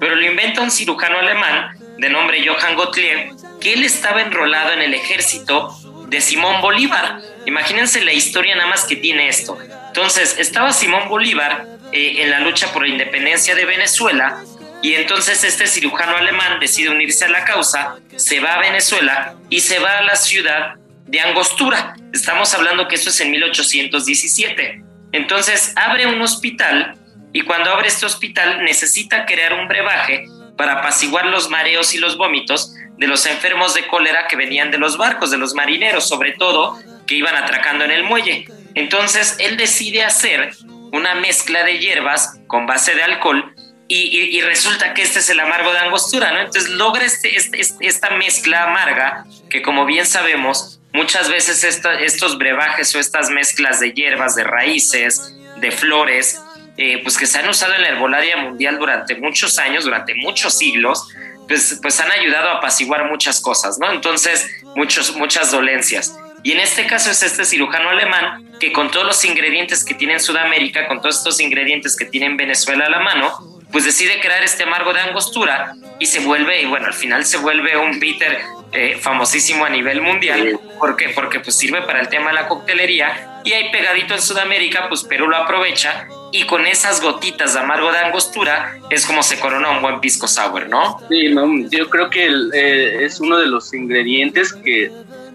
[0.00, 4.82] pero lo inventa un cirujano alemán de nombre Johann Gottlieb, que él estaba enrolado en
[4.82, 5.76] el ejército
[6.08, 7.20] de Simón Bolívar.
[7.46, 9.58] Imagínense la historia nada más que tiene esto.
[9.88, 14.42] Entonces, estaba Simón Bolívar eh, en la lucha por la independencia de Venezuela
[14.82, 19.60] y entonces este cirujano alemán decide unirse a la causa, se va a Venezuela y
[19.60, 20.74] se va a la ciudad
[21.06, 21.94] de Angostura.
[22.12, 24.82] Estamos hablando que eso es en 1817.
[25.12, 26.96] Entonces abre un hospital
[27.32, 30.26] y cuando abre este hospital necesita crear un brebaje
[30.56, 34.78] para apaciguar los mareos y los vómitos de los enfermos de cólera que venían de
[34.78, 38.46] los barcos, de los marineros, sobre todo, que iban atracando en el muelle.
[38.74, 40.52] Entonces él decide hacer
[40.92, 43.54] una mezcla de hierbas con base de alcohol
[43.88, 46.40] y, resulta que este es el amargo de angostura, ¿no?
[46.40, 52.38] Entonces logra este, este, este esta mezcla amarga que como bien sabemos, muchas veces estos
[52.38, 56.40] brebajes o estas mezclas de hierbas, de raíces, de flores,
[56.78, 60.56] eh, pues que se han usado en la herbolaria mundial durante muchos años, durante muchos
[60.56, 61.08] siglos,
[61.46, 63.92] pues, pues han ayudado a apaciguar muchas cosas, ¿no?
[63.92, 66.18] Entonces, muchos, muchas dolencias.
[66.42, 70.14] Y en este caso es este cirujano alemán que con todos los ingredientes que tiene
[70.14, 74.20] en Sudamérica, con todos estos ingredientes que tiene en Venezuela a la mano, pues decide
[74.20, 77.98] crear este amargo de angostura y se vuelve, y bueno, al final se vuelve un
[77.98, 78.40] bitter
[78.72, 80.58] eh, famosísimo a nivel mundial.
[80.78, 81.10] ¿Por qué?
[81.10, 85.04] Porque pues sirve para el tema de la coctelería y ahí pegadito en Sudamérica, pues
[85.04, 89.70] Perú lo aprovecha y con esas gotitas de amargo de angostura es como se corona
[89.70, 91.00] un buen pisco sour, ¿no?
[91.08, 91.32] Sí,
[91.70, 94.90] yo creo que eh, es uno de los ingredientes que,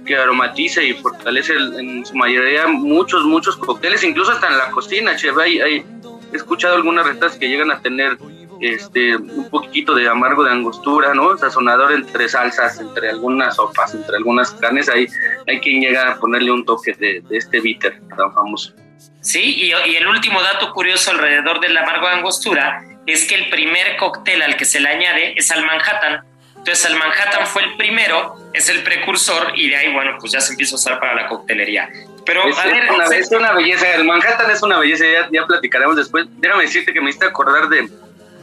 [0.06, 5.16] que aromatiza y fortalece en su mayoría muchos, muchos cócteles, incluso hasta en la cocina,
[5.16, 5.38] chef.
[5.38, 5.86] Hay,
[6.32, 8.18] he escuchado algunas recetas que llegan a tener
[8.62, 11.38] este, un poquito de amargo de angostura, ¿no?
[11.38, 14.88] Sazonador entre salsas, entre algunas sopas, entre algunas carnes.
[14.90, 15.08] Ahí
[15.48, 18.74] hay quien llega a ponerle un toque de, de este bitter tan famoso.
[19.22, 23.98] Sí, y, el último dato curioso alrededor del amargo de angostura es que el primer
[23.98, 26.24] cóctel al que se le añade es al Manhattan.
[26.58, 30.42] Entonces el Manhattan fue el primero, es el precursor y de ahí, bueno, pues ya
[30.42, 31.90] se empieza a usar para la coctelería.
[32.26, 36.28] Pero es, una, belleza, el Manhattan es una belleza, ya, platicaremos después.
[36.38, 37.90] Déjame decirte que me hiciste acordar de,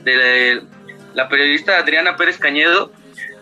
[0.03, 0.63] de
[1.15, 2.93] la periodista Adriana Pérez Cañedo,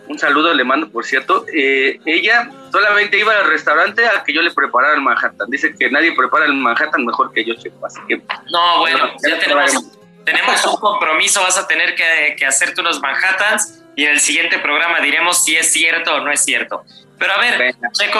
[0.07, 1.45] un saludo le mando, por cierto.
[1.53, 5.49] Eh, ella solamente iba al restaurante a que yo le preparara el Manhattan.
[5.49, 7.85] Dice que nadie prepara el Manhattan mejor que yo, chico.
[7.85, 8.21] Así que.
[8.49, 11.41] No, bueno, ya, tenemos, tenemos un compromiso.
[11.41, 15.57] Vas a tener que, que, hacerte unos Manhattans y en el siguiente programa diremos si
[15.57, 16.83] es cierto o no es cierto.
[17.19, 18.19] Pero a ver, Checo,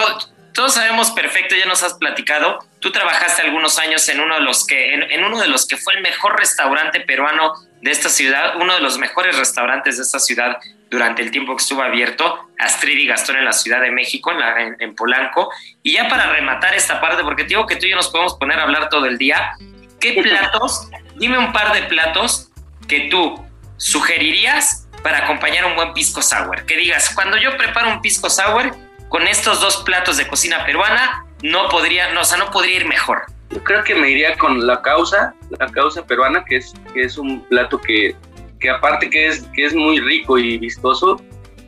[0.58, 2.58] todos sabemos perfecto, ya nos has platicado.
[2.80, 5.94] Tú trabajaste algunos años en uno de los que, en uno de los que fue
[5.94, 10.58] el mejor restaurante peruano de esta ciudad, uno de los mejores restaurantes de esta ciudad
[10.90, 14.40] durante el tiempo que estuvo abierto, Astrid y Gastón en la Ciudad de México, en,
[14.40, 15.52] la, en, Polanco.
[15.84, 18.34] Y ya para rematar esta parte, porque te digo que tú y yo nos podemos
[18.40, 19.52] poner a hablar todo el día,
[20.00, 22.50] ¿qué platos, dime un par de platos
[22.88, 23.46] que tú
[23.78, 26.66] sugerirías para acompañar un buen pisco sour?
[26.66, 28.76] Que digas, cuando yo preparo un pisco sour,
[29.10, 32.88] con estos dos platos de cocina peruana, no podría, no, o sea, no podría ir
[32.88, 33.24] mejor.
[33.50, 37.18] Yo creo que me iría con la causa, la causa peruana, que es, que es
[37.18, 38.16] un plato que,
[38.60, 41.22] que aparte que es, que es muy rico y vistoso,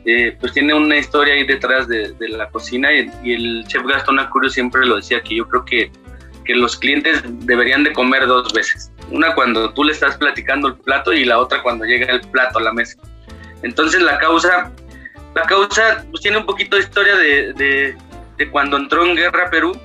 [0.04, 4.48] eh, pues tiene una historia ahí detrás de, la cocina y, el chef Gastón Acurio
[4.48, 5.92] siempre lo decía que yo creo que,
[6.44, 8.90] que los clientes deberían de comer dos veces.
[9.10, 12.58] Una cuando tú le estás platicando el plato y la otra cuando llega el plato
[12.58, 12.96] a la mesa.
[13.62, 14.72] Entonces la causa,
[15.34, 17.96] la causa pues, tiene un poquito de historia de,
[18.36, 19.78] de, cuando entró en guerra Perú.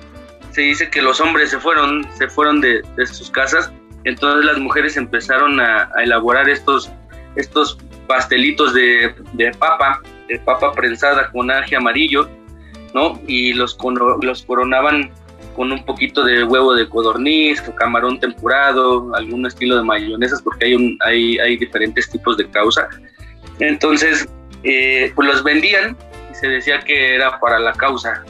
[0.50, 3.70] Se dice que los hombres se fueron, se fueron de, de sus casas,
[4.04, 6.90] entonces las mujeres empezaron a, elaborar estos,
[7.34, 7.76] estos
[8.06, 12.28] pastelitos de, de, papa, de papa prensada con aje amarillo,
[12.94, 13.20] ¿no?
[13.26, 13.76] Y los,
[14.22, 15.10] los coronaban
[15.56, 20.74] con un poquito de huevo de codorniz, camarón temporado, algún estilo de mayonesas, porque hay,
[20.74, 22.88] un, hay, hay diferentes tipos de causa.
[23.58, 24.28] Entonces,
[24.68, 25.96] eh, pues los vendían
[26.30, 28.24] y se decía que era para la causa,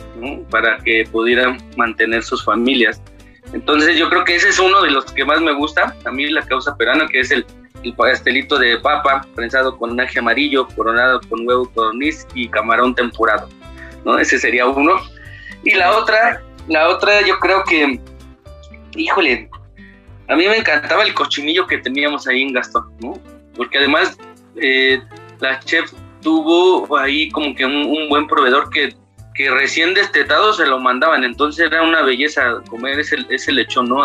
[0.51, 3.01] para que pudieran mantener sus familias.
[3.55, 6.29] Entonces yo creo que ese es uno de los que más me gusta, a mí
[6.29, 7.47] la causa peruana, que es el,
[7.83, 13.49] el pastelito de papa prensado con aje amarillo, coronado con huevo codorniz y camarón temporado.
[14.05, 14.19] ¿no?
[14.19, 14.97] Ese sería uno.
[15.65, 17.99] Y la otra, la otra yo creo que,
[18.95, 19.49] híjole,
[20.29, 23.19] a mí me encantaba el cochinillo que teníamos ahí en Gastón, ¿no?
[23.57, 24.19] Porque además
[24.61, 25.01] eh,
[25.41, 25.91] la chef
[26.27, 28.93] tuvo ahí como que un, buen proveedor que,
[29.33, 34.03] que, recién destetado se lo mandaban, entonces era una belleza comer ese, ese lechón, ¿no?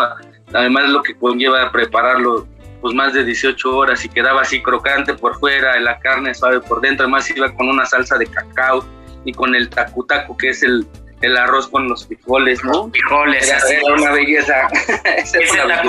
[0.52, 2.46] Además lo que conlleva prepararlo
[2.80, 6.80] pues más de 18 horas y quedaba así crocante por fuera, la carne suave por
[6.80, 8.86] dentro, además iba con una salsa de cacao
[9.24, 10.06] y con el tacu
[10.36, 10.86] que es el,
[11.22, 12.88] el arroz con los frijoles, ¿no?
[12.90, 14.68] Frijoles, era, una belleza.
[15.16, 15.40] Ese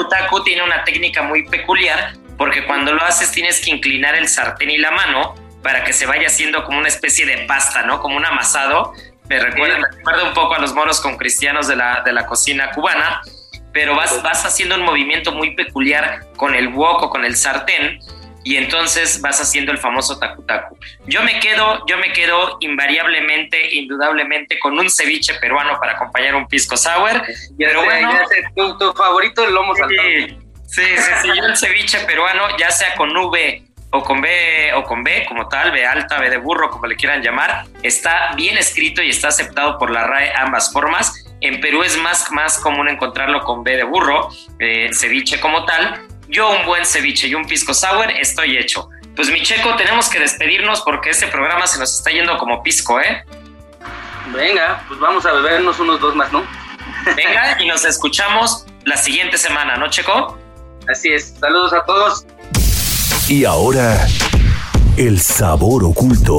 [0.10, 4.72] tacu tiene una técnica muy peculiar porque cuando lo haces tienes que inclinar el sartén
[4.72, 8.00] y la mano para que se vaya haciendo como una especie de pasta, ¿no?
[8.02, 8.94] Como un amasado.
[9.30, 12.26] Me recuerda, me recuerda un poco a los moros con cristianos de la, de la
[12.26, 13.22] cocina cubana,
[13.72, 18.00] pero vas, vas haciendo un movimiento muy peculiar con el wok o con el sartén
[18.44, 20.78] y entonces vas haciendo el famoso tacu tacu.
[21.06, 26.48] Yo me quedo, yo me quedo invariablemente, indudablemente con un ceviche peruano para acompañar un
[26.48, 27.24] pisco sour.
[27.58, 28.12] pero bueno,
[28.78, 30.10] tu, favorito el lomo saltado.
[30.68, 34.84] Sí, sí, sí, yo el ceviche peruano, ya sea con V o con B o
[34.84, 38.58] con B como tal, B alta, B de burro, como le quieran llamar, está bien
[38.58, 41.24] escrito y está aceptado por la RAE ambas formas.
[41.42, 44.30] En Perú es más, más común encontrarlo con B de burro,
[44.60, 48.90] eh, ceviche como tal, yo un buen ceviche y un pisco sour estoy hecho.
[49.16, 53.00] Pues mi checo, tenemos que despedirnos porque este programa se nos está yendo como pisco,
[53.00, 53.24] ¿eh?
[54.28, 56.44] Venga, pues vamos a bebernos unos dos más, ¿no?
[57.16, 60.40] Venga, y nos escuchamos la siguiente semana, ¿no, Checo?
[60.90, 61.36] Así es.
[61.40, 62.26] Saludos a todos.
[63.30, 64.06] Y ahora,
[64.98, 66.36] el sabor oculto.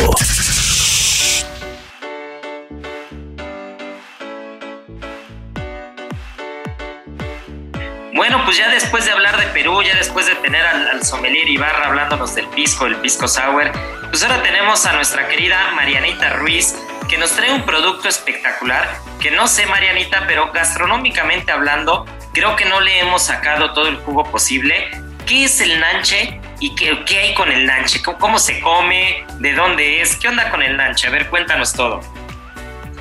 [8.14, 11.86] Bueno, pues ya después de hablar de Perú, ya después de tener al, sommelier Ibarra
[11.86, 13.72] hablándonos del pisco, el pisco sour,
[14.10, 16.76] pues ahora tenemos a nuestra querida Marianita Ruiz,
[17.08, 22.04] que nos trae un producto espectacular, que no sé Marianita, pero gastronómicamente hablando,
[22.34, 24.90] creo que no le hemos sacado todo el jugo posible.
[25.26, 28.02] ¿Qué es el nanche y qué, qué hay con el nanche?
[28.02, 29.24] ¿Cómo, ¿Cómo se come?
[29.38, 30.16] ¿De dónde es?
[30.16, 31.06] ¿Qué onda con el nanche?
[31.06, 32.00] A ver, cuéntanos todo.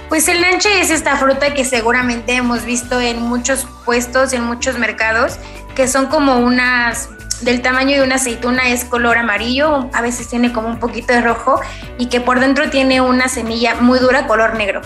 [0.09, 4.77] Pues el nanche es esta fruta que seguramente hemos visto en muchos puestos, en muchos
[4.77, 5.39] mercados,
[5.75, 7.09] que son como unas
[7.41, 11.21] del tamaño de una aceituna, es color amarillo, a veces tiene como un poquito de
[11.21, 11.59] rojo
[11.97, 14.81] y que por dentro tiene una semilla muy dura, color negro.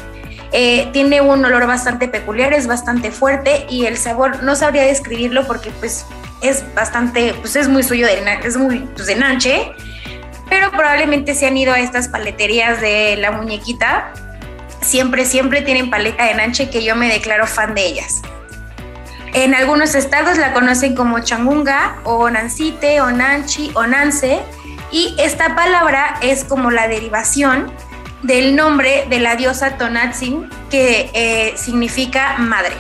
[0.52, 5.46] Eh, tiene un olor bastante peculiar, es bastante fuerte y el sabor no sabría describirlo
[5.46, 6.06] porque pues
[6.42, 9.72] es bastante, pues es muy suyo, de, es muy pues, de nanche,
[10.50, 14.14] pero probablemente se han ido a estas paleterías de la muñequita
[14.82, 18.22] siempre, siempre tienen paleta de nanche que yo me declaro fan de ellas.
[19.34, 24.40] En algunos estados la conocen como changunga o nancite o nanchi o nance
[24.92, 27.72] y esta palabra es como la derivación
[28.24, 32.74] del nombre de la diosa Tonatzin que eh, significa madre.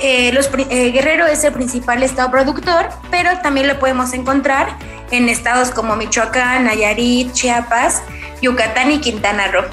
[0.00, 4.76] Eh, los, eh, Guerrero es el principal estado productor, pero también lo podemos encontrar
[5.10, 8.02] en estados como Michoacán, Nayarit, Chiapas,
[8.42, 9.64] Yucatán y Quintana Roo.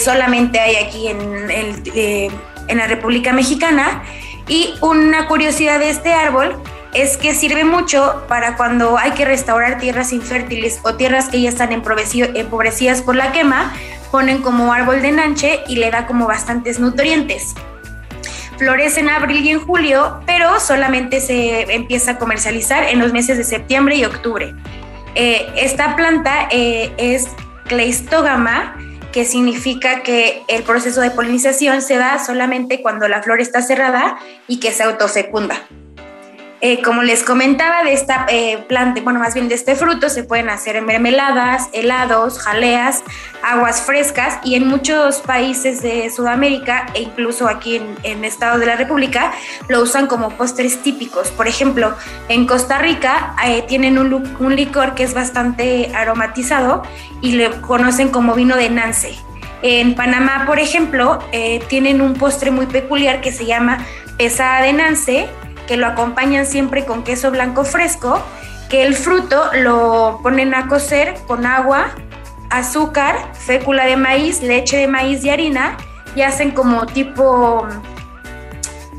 [0.00, 2.30] Solamente hay aquí en, eh,
[2.68, 4.02] en la República Mexicana.
[4.48, 6.56] Y una curiosidad de este árbol
[6.96, 11.48] es que sirve mucho para cuando hay que restaurar tierras infértiles o tierras que ya
[11.48, 13.72] están empobrecidas por la quema,
[14.10, 17.54] ponen como árbol de nanche y le da como bastantes nutrientes.
[18.56, 23.36] Florece en abril y en julio, pero solamente se empieza a comercializar en los meses
[23.36, 24.54] de septiembre y octubre.
[25.14, 27.28] Eh, esta planta es
[27.66, 28.76] Cleistogama
[29.12, 34.18] que significa que el proceso de polinización se da solamente cuando la flor está cerrada
[34.46, 35.66] y que se autofecunda.
[36.62, 40.24] Eh, como les comentaba, de esta eh, planta, bueno, más bien de este fruto, se
[40.24, 43.02] pueden hacer mermeladas, helados, jaleas,
[43.42, 48.66] aguas frescas y en muchos países de Sudamérica e incluso aquí en, en Estados de
[48.66, 49.32] la República
[49.68, 51.30] lo usan como postres típicos.
[51.30, 51.94] Por ejemplo,
[52.30, 56.82] en Costa Rica eh, tienen un, un licor que es bastante aromatizado
[57.20, 59.14] y le conocen como vino de Nance.
[59.60, 61.18] En Panamá, por ejemplo,
[61.68, 63.78] tienen un postre muy peculiar que se llama
[64.18, 65.28] pesada de Nance
[65.66, 68.22] que lo acompañan siempre con queso blanco fresco,
[68.68, 71.94] que el fruto lo ponen a cocer con agua,
[72.50, 75.76] azúcar, fécula de maíz, leche de maíz y harina
[76.14, 77.66] y hacen como tipo...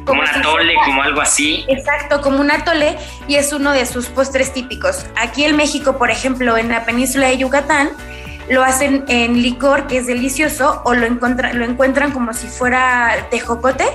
[0.06, 1.66] Como un atole, como algo así.
[1.68, 2.98] Exacto, como un atole
[3.28, 5.06] y es uno de sus postres típicos.
[5.18, 7.90] Aquí en México, por ejemplo, en la península de Yucatán,
[8.50, 13.86] lo hacen en licor, que es delicioso, o lo, lo encuentran como si fuera tejocote,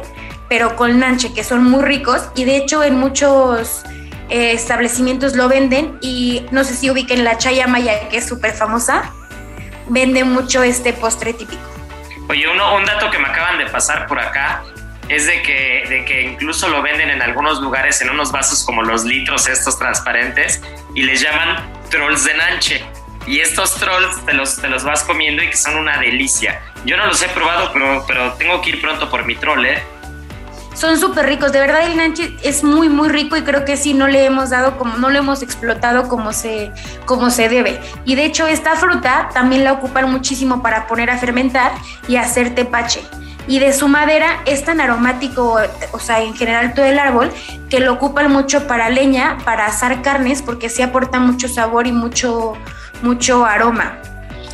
[0.49, 3.83] pero con nanche, que son muy ricos y de hecho en muchos
[4.29, 8.53] eh, establecimientos lo venden y no sé si ubiquen la chaya maya, que es súper
[8.53, 9.13] famosa,
[9.89, 11.63] vende mucho este postre típico.
[12.29, 14.63] Oye, uno, un dato que me acaban de pasar por acá
[15.09, 18.83] es de que, de que incluso lo venden en algunos lugares en unos vasos como
[18.83, 20.63] los litros estos transparentes
[20.95, 22.85] y les llaman trolls de nanche.
[23.27, 26.61] Y estos trolls te los, te los vas comiendo y que son una delicia.
[26.85, 29.83] Yo no los he probado, pero, pero tengo que ir pronto por mi troll, ¿eh?
[30.75, 31.53] Son súper ricos.
[31.53, 34.51] De verdad el nanche es muy, muy rico y creo que sí no le hemos
[34.51, 36.73] dado como, no lo hemos explotado como se,
[37.05, 37.81] como se debe.
[38.05, 41.73] Y de hecho esta fruta también la ocupan muchísimo para poner a fermentar
[42.09, 43.03] y hacer tepache.
[43.49, 45.59] Y de su madera es tan aromático,
[45.91, 47.33] o sea, en general todo el árbol,
[47.69, 51.93] que lo ocupan mucho para leña, para asar carnes, porque sí aporta mucho sabor y
[51.93, 52.53] mucho,
[53.03, 53.99] mucho aroma.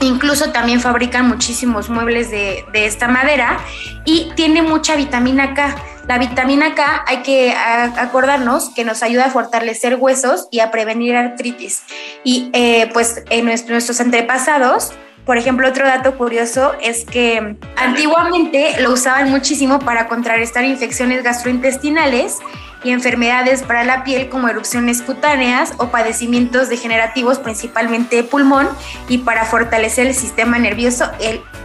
[0.00, 3.58] Incluso también fabrican muchísimos muebles de, de esta madera
[4.04, 5.76] y tiene mucha vitamina K.
[6.08, 11.14] La vitamina K hay que acordarnos que nos ayuda a fortalecer huesos y a prevenir
[11.14, 11.82] artritis.
[12.24, 14.94] Y eh, pues en nuestros antepasados,
[15.26, 22.38] por ejemplo, otro dato curioso es que antiguamente lo usaban muchísimo para contrarrestar infecciones gastrointestinales
[22.82, 28.66] y enfermedades para la piel como erupciones cutáneas o padecimientos degenerativos, principalmente pulmón,
[29.10, 31.10] y para fortalecer el sistema nervioso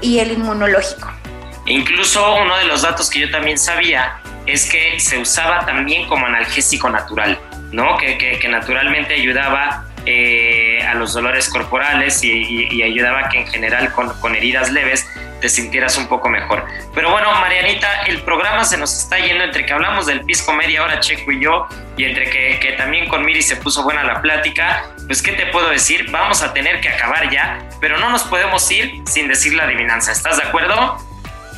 [0.02, 1.23] y el inmunológico.
[1.66, 6.26] Incluso uno de los datos que yo también sabía es que se usaba también como
[6.26, 7.40] analgésico natural,
[7.72, 7.98] ¿no?
[7.98, 13.94] Que, que, naturalmente ayudaba eh, a los dolores corporales y, ayudaba a que en general
[13.94, 15.08] con, con, heridas leves
[15.40, 16.66] te sintieras un poco mejor.
[16.94, 20.84] Pero bueno, Marianita, el programa se nos está yendo entre que hablamos del pisco media
[20.84, 24.22] hora, Checo y yo, y entre que, que también con Miri se puso buena la
[24.22, 26.12] plática, pues ¿qué te puedo decir?
[26.12, 30.12] Vamos a tener que acabar ya, pero no nos podemos ir sin decir la adivinanza.
[30.12, 31.13] ¿Estás de acuerdo?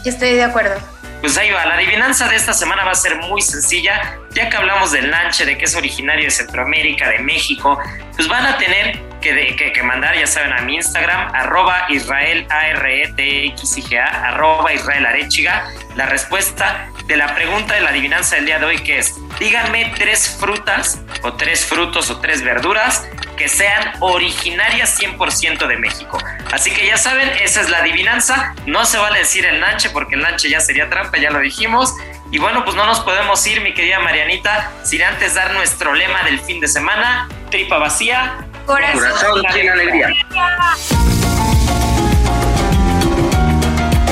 [0.10, 0.76] Estoy de acuerdo.
[1.22, 4.58] Pues ahí va, la adivinanza de esta semana va a ser muy sencilla, ya que
[4.58, 7.80] hablamos del lanche, de que es originario de Centroamérica, de México,
[8.16, 12.68] pues van a tener que, que, mandar, ya saben, a mi Instagram, arroba Israel A
[12.68, 17.74] R E T X I G A, arroba Israel Arechiga, la respuesta de la pregunta
[17.74, 22.10] de la adivinanza del día de hoy, que es, díganme tres frutas o tres frutos
[22.10, 23.08] o tres verduras
[23.38, 26.18] que sean originarias 100% de México.
[26.52, 28.56] Así que ya saben, esa es la adivinanza.
[28.66, 31.94] No se vale decir el lanche porque el lanche ya sería trampa, ya lo dijimos.
[32.32, 36.24] Y bueno, pues no nos podemos ir, mi querida Marianita, sin antes dar nuestro lema
[36.24, 40.10] del fin de semana, tripa vacía, corazón, corazón sin alegría.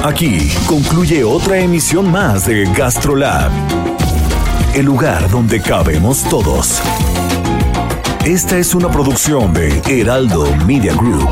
[0.03, 3.51] Aquí concluye otra emisión más de GastroLab,
[4.73, 6.81] el lugar donde cabemos todos.
[8.25, 11.29] Esta es una producción de Heraldo Media Group.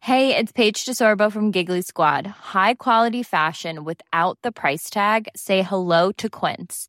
[0.00, 2.26] Hey, it's Paige DeSorbo from Giggly Squad.
[2.26, 5.28] High quality fashion without the price tag.
[5.34, 6.88] Say hello to Quince.